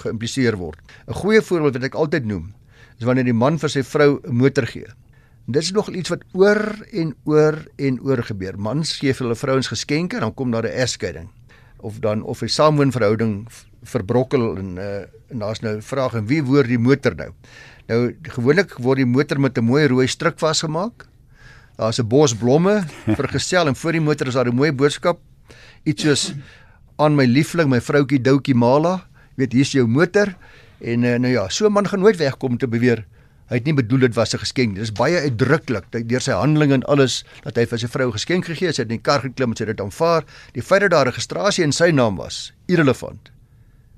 geïmpliseer 0.00 0.56
word. 0.56 0.80
'n 1.04 1.12
Goeie 1.12 1.42
voorbeeld 1.44 1.76
wat 1.76 1.84
ek 1.84 1.98
altyd 2.00 2.24
noem 2.24 2.54
is 2.96 3.04
wanneer 3.04 3.28
die 3.28 3.36
man 3.36 3.58
vir 3.60 3.68
sy 3.68 3.82
vrou 3.84 4.16
'n 4.24 4.32
motor 4.32 4.64
gee. 4.64 4.88
En 5.46 5.52
dit 5.52 5.62
is 5.62 5.72
nog 5.76 5.90
iets 5.92 6.08
wat 6.08 6.24
oor 6.32 6.62
en 6.92 7.12
oor 7.24 7.66
en 7.76 8.00
oor 8.00 8.22
gebeur. 8.24 8.56
Mans 8.56 8.96
gee 8.96 9.12
vir 9.12 9.26
hulle 9.26 9.36
vrouens 9.36 9.68
geskenke, 9.68 10.20
dan 10.20 10.32
kom 10.34 10.50
daar 10.50 10.64
'n 10.64 10.72
egskeiding 10.72 11.28
of 11.76 12.00
dan 12.00 12.22
of 12.22 12.40
'n 12.42 12.48
saamwoonverhouding 12.48 13.46
verbrokkel 13.82 14.56
en 14.56 14.76
uh, 14.76 15.04
en 15.28 15.38
daar's 15.38 15.60
nou 15.60 15.76
'n 15.76 15.82
vraag 15.82 16.14
en 16.14 16.26
wie 16.26 16.42
woord 16.42 16.68
die 16.68 16.78
motor 16.78 17.14
nou? 17.14 17.30
Nou 17.88 18.16
gewoonlik 18.22 18.72
word 18.80 18.96
die 18.96 19.06
motor 19.06 19.38
met 19.40 19.58
'n 19.58 19.64
mooi 19.64 19.86
rooi 19.86 20.06
stryk 20.06 20.38
vasgemaak 20.38 21.06
Daar's 21.76 21.98
'n 21.98 22.08
bos 22.08 22.34
blomme 22.34 22.84
vergesel 23.04 23.66
en 23.66 23.76
voor 23.76 23.92
die 23.92 24.00
motor 24.00 24.26
is 24.26 24.34
daar 24.34 24.48
'n 24.48 24.54
mooi 24.54 24.72
boodskap. 24.72 25.18
Iets 25.84 26.02
soos 26.02 26.34
aan 26.96 27.14
my 27.14 27.24
liefling, 27.24 27.68
my 27.68 27.80
vroutjie 27.80 28.20
Doutjie 28.20 28.54
Mala, 28.54 29.06
weet 29.36 29.52
hier's 29.52 29.72
jou 29.72 29.86
motor 29.86 30.34
en 30.80 31.02
uh, 31.02 31.18
nou 31.18 31.32
ja, 31.32 31.48
so 31.48 31.66
'n 31.66 31.72
man 31.72 31.88
gaan 31.88 32.00
nooit 32.00 32.16
wegkom 32.16 32.58
te 32.58 32.68
beweer 32.68 33.04
hy 33.46 33.60
het 33.60 33.64
nie 33.64 33.74
bedoel 33.74 33.98
dit 33.98 34.14
was 34.14 34.34
'n 34.34 34.38
geskenk. 34.38 34.74
Dit 34.74 34.82
is 34.82 34.92
baie 34.92 35.20
uitdruklik 35.20 36.08
deur 36.08 36.20
sy 36.20 36.32
handeling 36.32 36.72
en 36.72 36.82
alles 36.82 37.24
dat 37.42 37.56
hy 37.56 37.66
vir 37.66 37.78
sy 37.78 37.86
vrou 37.86 38.08
'n 38.08 38.12
geskenk 38.12 38.44
gegee 38.44 38.66
het, 38.66 38.74
sy 38.74 38.82
het 38.82 38.90
in 38.90 38.96
die 38.96 39.02
kar 39.02 39.20
geklim 39.20 39.50
en 39.50 39.56
sy 39.56 39.64
het 39.64 39.76
dit 39.76 39.86
aanvaar. 39.86 40.24
Die 40.52 40.62
feit 40.62 40.80
dat 40.80 40.90
daar 40.90 41.06
registrasie 41.06 41.64
in 41.64 41.72
sy 41.72 41.90
naam 41.90 42.16
was, 42.16 42.52
irrelevant 42.66 43.30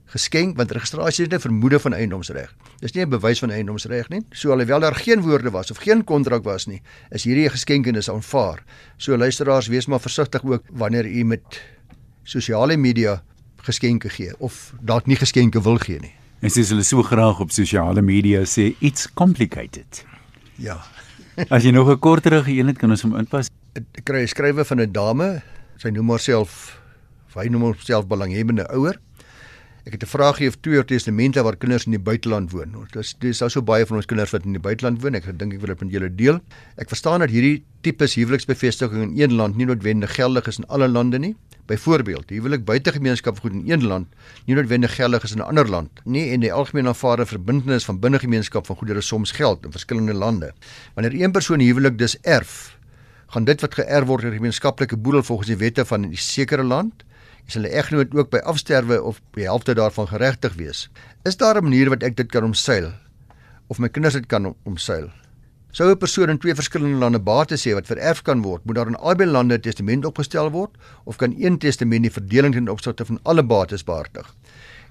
geskenk 0.08 0.56
want 0.56 0.72
registrasie 0.72 1.26
is 1.26 1.32
'n 1.32 1.40
vermoede 1.40 1.78
van 1.78 1.94
eiendomsreg. 1.94 2.54
Dis 2.78 2.92
nie 2.92 3.02
'n 3.04 3.10
bewys 3.10 3.38
van 3.38 3.50
eiendomsreg 3.50 4.08
nie. 4.08 4.22
So 4.30 4.50
alhoewel 4.50 4.80
daar 4.80 4.94
geen 4.94 5.20
woorde 5.20 5.50
was 5.50 5.70
of 5.70 5.76
geen 5.76 6.04
kontrak 6.04 6.44
was 6.44 6.66
nie, 6.66 6.82
is 7.10 7.24
hierdie 7.24 7.44
'n 7.44 7.50
geskenkenis 7.50 8.10
aanvaar. 8.10 8.62
So 8.96 9.16
luisteraars, 9.16 9.66
wees 9.66 9.86
maar 9.86 10.00
versigtig 10.00 10.44
ook 10.44 10.62
wanneer 10.70 11.06
u 11.06 11.24
met 11.24 11.62
sosiale 12.22 12.76
media 12.76 13.22
geskenke 13.56 14.08
gee 14.08 14.32
of 14.38 14.74
dalk 14.80 15.06
nie 15.06 15.16
geskenke 15.16 15.62
wil 15.62 15.76
gee 15.76 15.98
nie. 15.98 16.14
En 16.40 16.50
sies 16.50 16.68
hulle 16.68 16.82
so 16.82 17.02
graag 17.02 17.40
op 17.40 17.50
sosiale 17.50 18.02
media 18.02 18.44
sê 18.44 18.74
iets 18.78 19.08
complicated. 19.14 20.04
Ja. 20.54 20.78
As 21.54 21.62
jy 21.62 21.70
nog 21.70 21.88
'n 21.90 21.98
korterige 21.98 22.50
een 22.50 22.66
het, 22.66 22.78
kan 22.78 22.90
ons 22.90 23.02
hom 23.02 23.16
inpas. 23.16 23.48
Ek 23.74 24.04
kry 24.04 24.22
'n 24.22 24.28
skrywe 24.28 24.64
van 24.64 24.80
'n 24.80 24.92
dame. 24.92 25.42
Sy 25.76 25.88
noem 25.88 26.10
haarself 26.10 26.78
hy 27.38 27.48
noem 27.48 27.62
homself 27.62 28.06
belanghebbende 28.10 28.66
ouer. 28.74 28.98
Ek 29.88 29.94
het 29.96 30.02
'n 30.04 30.12
vraagie 30.12 30.48
of 30.48 30.56
twee 30.60 30.76
oor 30.76 30.84
testamente 30.84 31.42
waar 31.42 31.56
kinders 31.56 31.86
in 31.86 31.92
die 31.92 31.98
buiteland 31.98 32.50
woon. 32.52 32.76
Dis 32.92 33.14
dis 33.18 33.38
daar 33.38 33.50
so 33.50 33.62
baie 33.62 33.86
van 33.86 33.96
ons 33.96 34.06
kinders 34.06 34.30
wat 34.30 34.44
in 34.44 34.52
die 34.52 34.60
buiteland 34.60 35.00
woon. 35.00 35.14
Ek 35.14 35.24
dink 35.38 35.54
ek 35.54 35.60
wil 35.60 35.68
dit 35.74 35.80
met 35.80 35.90
julle 35.90 36.14
deel. 36.14 36.40
Ek 36.76 36.88
verstaan 36.88 37.20
dat 37.20 37.30
hierdie 37.30 37.64
tipe 37.80 38.04
huweliksbevestiging 38.04 39.02
in 39.02 39.20
een 39.20 39.34
land 39.34 39.56
nie 39.56 39.64
noodwendig 39.64 40.14
geldig 40.14 40.46
is 40.46 40.58
in 40.58 40.66
alle 40.66 40.88
lande 40.88 41.18
nie. 41.18 41.36
Byvoorbeeld, 41.66 42.30
huwelik 42.30 42.64
buite 42.64 42.92
gemeenskap 42.92 43.40
goed 43.40 43.52
in 43.52 43.64
een 43.64 43.86
land 43.86 44.06
nie 44.44 44.54
noodwendig 44.54 44.94
geldig 44.94 45.24
is 45.24 45.32
in 45.32 45.38
'n 45.38 45.48
ander 45.48 45.68
land 45.68 45.90
nie 46.04 46.32
en 46.32 46.40
die 46.40 46.52
algemeen 46.52 46.86
aanvaarde 46.86 47.26
verbintenis 47.26 47.84
van 47.84 47.98
binne 47.98 48.18
gemeenskap 48.18 48.66
van 48.66 48.76
goedere 48.76 49.00
soms 49.00 49.32
geld 49.32 49.64
in 49.64 49.70
verskillende 49.70 50.14
lande. 50.14 50.52
Wanneer 50.94 51.14
een 51.14 51.32
persoon 51.32 51.60
huwelik 51.60 51.98
dus 51.98 52.20
erf, 52.20 52.76
gaan 53.26 53.44
dit 53.44 53.60
wat 53.60 53.74
geërf 53.74 54.06
word 54.06 54.24
in 54.24 54.32
gemeenskaplike 54.32 54.96
boedel 54.96 55.22
volgens 55.22 55.48
die 55.48 55.56
wette 55.56 55.84
van 55.84 56.04
'n 56.04 56.14
sekere 56.14 56.62
land 56.62 57.04
is 57.48 57.56
hulle 57.56 57.70
egnoot 57.72 58.12
ook 58.14 58.28
by 58.30 58.40
afsterwe 58.44 58.98
of 59.02 59.22
by 59.36 59.46
helfte 59.48 59.74
daarvan 59.74 60.08
geregtig 60.10 60.56
wees. 60.60 60.88
Is 61.24 61.36
daar 61.36 61.56
'n 61.56 61.64
manier 61.64 61.88
wat 61.88 62.02
ek 62.02 62.16
dit 62.16 62.28
kan 62.30 62.44
omseil 62.44 62.92
of 63.68 63.78
my 63.78 63.88
kinders 63.88 64.14
dit 64.14 64.26
kan 64.26 64.54
omseil? 64.64 65.08
Sou 65.70 65.90
'n 65.90 65.96
persoon 65.98 66.30
in 66.30 66.38
twee 66.38 66.54
verskillende 66.54 66.98
lande 66.98 67.18
bates 67.18 67.64
hê 67.64 67.72
wat 67.72 67.86
vererf 67.86 68.22
kan 68.22 68.42
word, 68.42 68.64
moet 68.64 68.74
daar 68.74 68.86
in 68.86 68.96
albei 68.96 69.26
lande 69.26 69.54
'n 69.54 69.60
testament 69.60 70.04
opgestel 70.04 70.50
word 70.50 70.70
of 71.04 71.16
kan 71.16 71.34
een 71.38 71.58
testament 71.58 72.02
die 72.02 72.12
verdeling 72.12 72.54
ten 72.54 72.68
opsigte 72.68 73.04
van 73.04 73.20
alle 73.22 73.42
bates 73.42 73.84
behartig? 73.84 74.34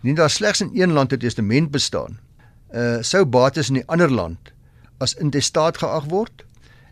Indien 0.01 0.15
daar 0.15 0.29
slegs 0.29 0.61
in 0.61 0.71
een 0.73 0.91
land 0.91 1.13
'n 1.13 1.17
testament 1.17 1.71
bestaan, 1.71 2.19
uh 2.73 3.01
sou 3.01 3.25
bates 3.25 3.67
in 3.67 3.73
die 3.73 3.87
ander 3.87 4.11
land 4.11 4.53
as 4.97 5.13
intestaat 5.13 5.77
geag 5.77 6.05
word? 6.05 6.45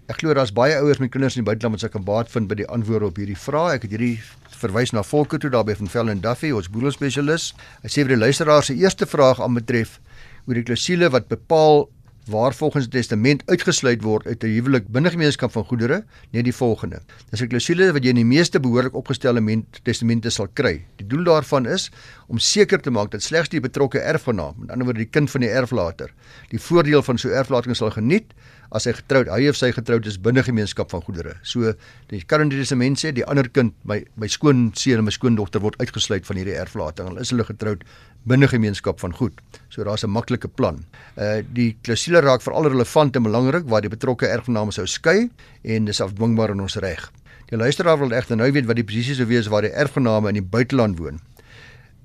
Ek 0.08 0.18
glo 0.18 0.34
daar's 0.34 0.54
baie 0.54 0.78
ouers 0.78 0.98
met 0.98 1.12
kinders 1.12 1.36
in 1.36 1.44
die 1.44 1.50
buiteland 1.50 1.74
wat 1.74 1.82
sou 1.82 1.92
kan 1.92 2.04
baat 2.04 2.30
vind 2.30 2.48
by 2.48 2.56
die 2.56 2.68
antwoorde 2.68 3.06
op 3.06 3.16
hierdie 3.16 3.38
vrae. 3.38 3.74
Ek 3.74 3.82
het 3.82 3.92
hierdie 3.92 4.22
verwys 4.62 4.94
na 4.96 5.04
Volker 5.04 5.40
toe 5.42 5.50
daarby 5.54 5.76
van 5.80 5.90
Fell 5.92 6.12
and 6.12 6.24
Duffy, 6.24 6.52
ons 6.56 6.70
boedelspesialis. 6.72 7.52
Hy 7.84 7.92
sê 7.92 8.06
vir 8.06 8.16
die 8.16 8.22
luisteraar 8.24 8.64
se 8.66 8.76
eerste 8.78 9.08
vraag 9.10 9.42
aanbetref 9.44 10.00
oor 10.46 10.60
die 10.60 10.66
klousule 10.66 11.10
wat 11.14 11.30
bepaal 11.32 11.88
waar 12.26 12.54
volgens 12.54 12.88
die 12.88 13.00
testament 13.00 13.44
uitgesluit 13.46 14.02
word 14.02 14.26
uit 14.28 14.44
'n 14.44 14.48
huwelik 14.48 14.88
binne 14.88 15.10
gemeenskap 15.10 15.52
van 15.52 15.66
goedere, 15.66 16.04
net 16.32 16.44
die 16.44 16.54
volgende. 16.54 17.02
Dis 17.30 17.42
'n 17.42 17.48
klousule 17.48 17.92
wat 17.94 18.04
jy 18.04 18.10
in 18.10 18.16
die 18.16 18.26
meeste 18.26 18.60
behoorlik 18.60 18.96
opgestelde 18.96 19.64
testamente 19.84 20.30
sal 20.30 20.48
kry. 20.54 20.86
Die 20.96 21.08
doel 21.08 21.24
daarvan 21.24 21.66
is 21.66 21.92
om 22.28 22.40
seker 22.40 22.82
te 22.82 22.90
maak 22.90 23.12
dat 23.12 23.24
slegs 23.24 23.50
die 23.50 23.60
betrokke 23.60 24.00
erfgenaam, 24.00 24.56
met 24.58 24.72
ander 24.72 24.86
woorde 24.86 25.00
die 25.00 25.10
kind 25.10 25.32
van 25.32 25.42
die 25.42 25.50
erflater, 25.50 26.10
die 26.50 26.60
voordeel 26.60 27.04
van 27.04 27.18
so 27.18 27.30
erflating 27.30 27.76
sal 27.76 27.92
geniet 27.92 28.34
as 28.72 28.86
hy 28.86 28.94
getroud, 28.98 29.30
hy 29.30 29.48
of 29.50 29.56
sy 29.56 29.72
getroud 29.72 30.06
is 30.10 30.18
binne 30.22 30.44
gemeenskap 30.44 30.90
van 30.90 31.04
goedere. 31.06 31.36
So 31.44 31.74
die 32.12 32.22
Current 32.26 32.52
Testament 32.52 33.00
sê 33.02 33.14
die 33.16 33.26
ander 33.26 33.48
kind, 33.50 33.74
my 33.84 34.04
my 34.16 34.28
skoonseun 34.28 34.98
en 34.98 35.06
my 35.06 35.12
skoondogter 35.12 35.62
word 35.62 35.80
uitgesluit 35.80 36.26
van 36.26 36.42
hierdie 36.42 36.58
erflating. 36.58 37.08
Al 37.08 37.18
is 37.18 37.30
hulle 37.34 37.46
getroud 37.48 37.86
binne 38.26 38.48
gemeenskap 38.50 39.00
van 39.00 39.14
goed. 39.14 39.34
So 39.70 39.84
daar's 39.84 40.04
'n 40.04 40.10
maklike 40.10 40.48
plan. 40.48 40.86
Uh 41.18 41.44
die 41.54 41.78
klousule 41.82 42.20
raak 42.20 42.42
veral 42.42 42.68
relevant 42.68 43.16
en 43.16 43.24
belangrik 43.24 43.70
waar 43.70 43.82
die 43.82 43.90
betrokke 43.90 44.28
erfgename 44.28 44.72
sou 44.72 44.86
skei 44.86 45.30
en 45.64 45.86
dis 45.86 46.02
afdwingbaar 46.02 46.50
in 46.50 46.62
ons 46.62 46.76
reg. 46.76 47.12
Die 47.46 47.58
luisteraar 47.58 48.00
wil 48.00 48.12
egter 48.12 48.36
nou 48.36 48.52
weet 48.52 48.66
wat 48.66 48.76
die 48.76 48.84
presies 48.84 49.18
sou 49.18 49.28
wees 49.28 49.48
waar 49.48 49.62
die 49.62 49.72
erfgename 49.72 50.28
in 50.28 50.34
die 50.34 50.50
buiteland 50.50 50.98
woon. 50.98 51.20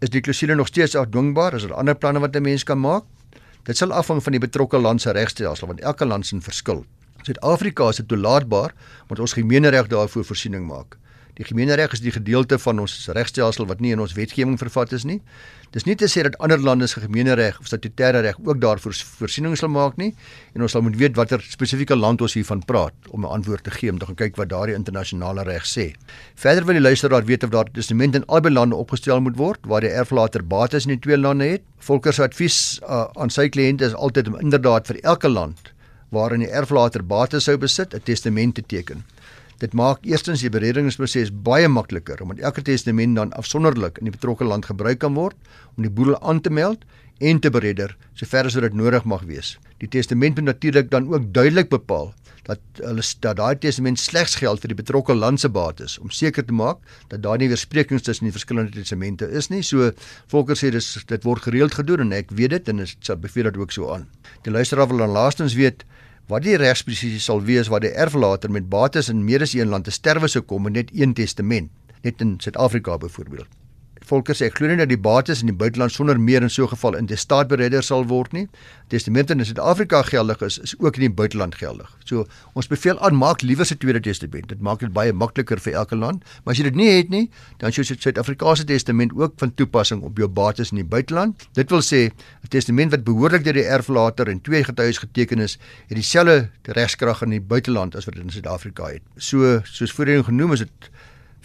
Is 0.00 0.10
die 0.10 0.20
klousule 0.20 0.54
nog 0.54 0.66
steeds 0.66 0.94
afdwingbaar? 0.94 1.54
Is 1.54 1.62
daar 1.62 1.74
ander 1.74 1.94
planne 1.94 2.20
wat 2.20 2.36
'n 2.36 2.42
mens 2.42 2.64
kan 2.64 2.80
maak? 2.80 3.04
Dit 3.64 3.76
sal 3.76 3.92
afhang 3.92 4.22
van 4.22 4.32
die 4.32 4.40
betrokke 4.40 4.78
land 4.78 5.00
se 5.00 5.10
regstelsel 5.10 5.66
want 5.66 5.80
elke 5.80 6.06
land 6.06 6.26
se 6.26 6.40
verskil. 6.40 6.84
Suid-Afrika 7.22 7.88
is 7.88 7.96
dit 7.96 8.08
toelaatbaar 8.08 8.72
want 9.06 9.20
ons 9.20 9.32
gemeenereg 9.32 9.86
daarvoor 9.86 10.24
voorsiening 10.24 10.66
maak. 10.66 10.96
Die 11.40 11.46
gemeenereg 11.48 11.94
is 11.96 12.02
die 12.04 12.12
gedeelte 12.12 12.58
van 12.60 12.82
ons 12.82 12.94
regstelsel 13.16 13.64
wat 13.64 13.78
nie 13.80 13.94
in 13.94 14.00
ons 14.04 14.12
wetgewing 14.12 14.58
vervat 14.60 14.90
is 14.92 15.06
nie. 15.08 15.22
Dis 15.72 15.86
nie 15.88 15.94
te 15.96 16.04
sê 16.10 16.20
dat 16.26 16.34
ander 16.44 16.60
lande 16.60 16.84
se 16.90 17.00
gemeenereg 17.00 17.56
of 17.62 17.70
statutêre 17.70 18.20
reg 18.26 18.36
ook 18.44 18.58
daarvoor 18.60 18.92
voorsiening 19.22 19.54
sal 19.56 19.70
maak 19.72 19.96
nie 19.96 20.10
en 20.52 20.66
ons 20.66 20.74
sal 20.76 20.84
moet 20.84 20.98
weet 21.00 21.16
watter 21.16 21.40
spesifieke 21.40 21.96
land 21.96 22.20
ons 22.20 22.34
hiervan 22.36 22.60
praat 22.68 23.08
om 23.08 23.24
'n 23.24 23.32
antwoord 23.38 23.64
te 23.64 23.70
gee 23.70 23.88
om 23.90 23.98
te 23.98 24.06
gaan 24.06 24.20
kyk 24.20 24.36
wat 24.36 24.50
daardie 24.50 24.74
internasionale 24.76 25.42
reg 25.48 25.64
sê. 25.64 25.94
Verder 26.34 26.66
wil 26.66 26.74
die 26.74 26.84
luisteraar 26.88 27.24
weet 27.24 27.44
of 27.44 27.50
daar 27.50 27.72
testamente 27.72 28.18
in 28.18 28.26
albei 28.26 28.52
lande 28.52 28.76
opgestel 28.76 29.20
moet 29.20 29.36
word 29.36 29.60
waar 29.64 29.80
die 29.80 29.94
erflater 30.02 30.44
bates 30.44 30.84
in 30.84 30.90
die 30.90 31.00
twee 31.00 31.16
lande 31.16 31.44
het. 31.44 31.62
Volker 31.78 32.12
se 32.12 32.22
advies 32.22 32.80
uh, 32.82 33.06
aan 33.16 33.30
sy 33.30 33.48
kliënte 33.48 33.84
is 33.84 33.94
altyd 33.94 34.28
om 34.28 34.36
inderdaad 34.40 34.86
vir 34.86 35.00
elke 35.02 35.28
land 35.28 35.72
waarin 36.10 36.40
die 36.40 36.50
erflater 36.50 37.02
bates 37.02 37.44
sou 37.44 37.56
besit 37.56 37.94
'n 37.94 38.02
testament 38.04 38.54
te 38.54 38.62
teken. 38.62 39.04
Dit 39.60 39.74
maak 39.76 40.06
eerstens 40.08 40.40
die 40.40 40.48
beredingsproses 40.52 41.28
baie 41.44 41.68
makliker 41.68 42.22
omdat 42.24 42.38
elke 42.48 42.62
testament 42.64 43.18
dan 43.18 43.32
afsonderlik 43.36 43.98
in 44.00 44.08
die 44.08 44.14
betrokke 44.14 44.46
land 44.48 44.64
gebruik 44.70 45.02
kan 45.02 45.12
word 45.18 45.36
om 45.76 45.84
die 45.84 45.92
boedel 45.92 46.16
aan 46.24 46.40
te 46.40 46.50
meld 46.50 46.86
en 47.20 47.40
te 47.44 47.52
beredder 47.52 47.92
sover 48.16 48.48
as 48.48 48.56
dit 48.56 48.76
nodig 48.76 49.04
mag 49.04 49.26
wees. 49.28 49.58
Die 49.84 49.88
testament 49.88 50.40
moet 50.40 50.48
natuurlik 50.48 50.88
dan 50.90 51.10
ook 51.12 51.28
duidelik 51.36 51.68
bepaal 51.68 52.14
dat 52.48 52.80
hulle 52.80 53.04
dat 53.20 53.36
daai 53.36 53.58
testament 53.60 54.00
slegs 54.00 54.38
geld 54.40 54.64
vir 54.64 54.72
die 54.72 54.80
betrokke 54.80 55.14
land 55.14 55.42
se 55.42 55.52
bates 55.52 55.98
om 56.00 56.08
seker 56.08 56.46
te 56.46 56.56
maak 56.56 56.80
dat 57.12 57.20
daar 57.22 57.38
nie 57.38 57.50
weersprekings 57.52 58.06
tussen 58.06 58.30
die 58.30 58.34
verskillende 58.34 58.72
testamente 58.72 59.28
is 59.28 59.50
nie. 59.52 59.60
So 59.62 59.92
Volker 60.32 60.56
sê 60.56 60.72
dis 60.72 60.88
dit 61.04 61.28
word 61.28 61.44
gereeld 61.44 61.76
gedoen 61.76 62.08
en 62.08 62.16
ek 62.16 62.32
weet 62.32 62.56
dit 62.56 62.72
en 62.72 62.80
dit 62.80 62.96
sal 63.04 63.20
beveel 63.20 63.50
dat 63.50 63.60
ook 63.60 63.76
so 63.76 63.92
aan. 63.92 64.08
Die 64.48 64.56
luisteraar 64.56 64.88
wil 64.88 65.04
dan 65.04 65.12
laastens 65.12 65.54
weet 65.54 65.84
wat 66.30 66.46
die 66.46 66.56
regspresisie 66.60 67.20
sal 67.22 67.42
wees 67.46 67.68
wat 67.72 67.82
die 67.82 67.94
erflater 68.04 68.52
met 68.54 68.68
bates 68.70 69.10
in 69.10 69.24
meer 69.26 69.42
as 69.42 69.54
een 69.58 69.72
land 69.72 69.88
te 69.88 69.94
sterwe 69.94 70.30
sou 70.30 70.42
kom 70.46 70.68
met 70.68 70.78
net 70.78 70.92
een 70.94 71.14
testament 71.14 71.70
net 72.06 72.22
in 72.24 72.36
Suid-Afrika 72.40 72.98
byvoorbeeld 73.02 73.50
Volker 74.10 74.34
sê 74.34 74.48
ek 74.50 74.56
glo 74.58 74.66
nie 74.66 74.78
dat 74.80 74.90
die 74.90 74.98
bates 74.98 75.42
in 75.44 75.50
die 75.52 75.56
buiteland 75.56 75.94
sonder 75.94 76.18
meer 76.18 76.42
in 76.42 76.50
so 76.50 76.64
'n 76.64 76.72
geval 76.74 76.96
in 76.98 77.06
die 77.06 77.16
staatsberedder 77.16 77.82
sal 77.82 78.04
word 78.10 78.32
nie. 78.32 78.48
Testamente 78.88 79.32
in 79.32 79.44
Suid-Afrika 79.44 80.02
geldig 80.02 80.42
is, 80.42 80.58
is 80.58 80.74
ook 80.78 80.96
in 80.96 81.06
die 81.06 81.14
buiteland 81.20 81.54
geldig. 81.54 81.88
So 82.04 82.26
ons 82.54 82.66
beveel 82.66 82.98
aan 82.98 83.14
maak 83.14 83.42
liewer 83.42 83.66
se 83.66 83.76
tweede 83.76 84.00
testament. 84.00 84.48
Dit 84.48 84.60
maak 84.60 84.80
dit 84.80 84.92
baie 84.92 85.12
makliker 85.12 85.60
vir 85.60 85.72
elke 85.74 85.96
land. 85.96 86.24
Maar 86.44 86.52
as 86.52 86.58
jy 86.58 86.64
dit 86.64 86.74
nie 86.74 86.90
het 86.90 87.08
nie, 87.08 87.30
dan 87.58 87.72
sou 87.72 87.84
Suid-Afrikaanse 87.84 88.64
testament 88.64 89.12
ook 89.14 89.32
van 89.36 89.54
toepassing 89.54 90.02
op 90.02 90.18
jou 90.18 90.28
bates 90.28 90.70
in 90.70 90.76
die 90.76 90.84
buiteland. 90.84 91.46
Dit 91.54 91.70
wil 91.70 91.82
sê 91.82 92.10
'n 92.10 92.48
testament 92.48 92.90
wat 92.90 93.04
behoorlik 93.04 93.44
deur 93.44 93.54
die 93.54 93.64
erflater 93.64 94.28
en 94.28 94.40
twee 94.40 94.64
getuies 94.64 94.98
geteken 94.98 95.38
is, 95.38 95.58
het 95.86 95.96
dieselfde 95.96 96.50
regskrag 96.62 97.22
in 97.22 97.30
die 97.30 97.40
buiteland 97.40 97.94
as 97.96 98.04
wat 98.04 98.14
dit 98.14 98.24
in 98.24 98.30
Suid-Afrika 98.30 98.86
het. 98.86 99.02
So 99.16 99.60
soos 99.64 99.92
voorheen 99.92 100.24
genoem 100.24 100.52
is 100.52 100.58
dit 100.58 100.90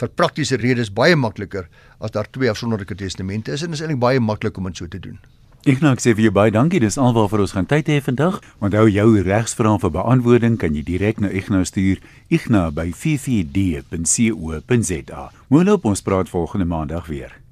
vir 0.02 0.10
praktiese 0.16 0.58
redes 0.62 0.92
baie 0.94 1.16
makliker 1.16 1.68
as 2.00 2.12
daar 2.12 2.28
twee 2.32 2.50
afsonderlike 2.50 2.96
testamente 2.96 3.52
is 3.52 3.64
en 3.64 3.72
dit 3.72 3.80
is 3.80 3.86
eintlik 3.86 4.00
baie 4.02 4.20
maklik 4.20 4.58
om 4.58 4.68
dit 4.70 4.78
so 4.78 4.88
te 4.88 5.00
doen. 5.00 5.20
Ek 5.66 5.82
nou 5.82 5.96
sê 5.98 6.14
vir 6.14 6.28
jou 6.28 6.34
baie 6.36 6.52
dankie. 6.54 6.78
Dis 6.84 6.98
alwaar 7.02 7.26
vir 7.32 7.42
ons 7.42 7.56
gaan 7.58 7.66
tyd 7.66 7.88
hê 7.90 7.98
vandag. 8.06 8.38
Onthou 8.62 8.86
jou 8.86 9.08
regsvrae 9.26 9.80
vir 9.82 9.92
beantwoording 9.96 10.60
kan 10.62 10.78
jy 10.78 10.84
direk 10.86 11.18
na 11.24 11.30
Ignou 11.34 11.66
stuur. 11.66 11.98
Ignou 12.30 12.70
by 12.70 12.94
ffd.co.za. 12.94 13.64
Moenie 15.50 15.74
op 15.74 15.90
ons 15.90 16.06
praat 16.06 16.30
volgende 16.30 16.70
maandag 16.70 17.10
weer. 17.10 17.45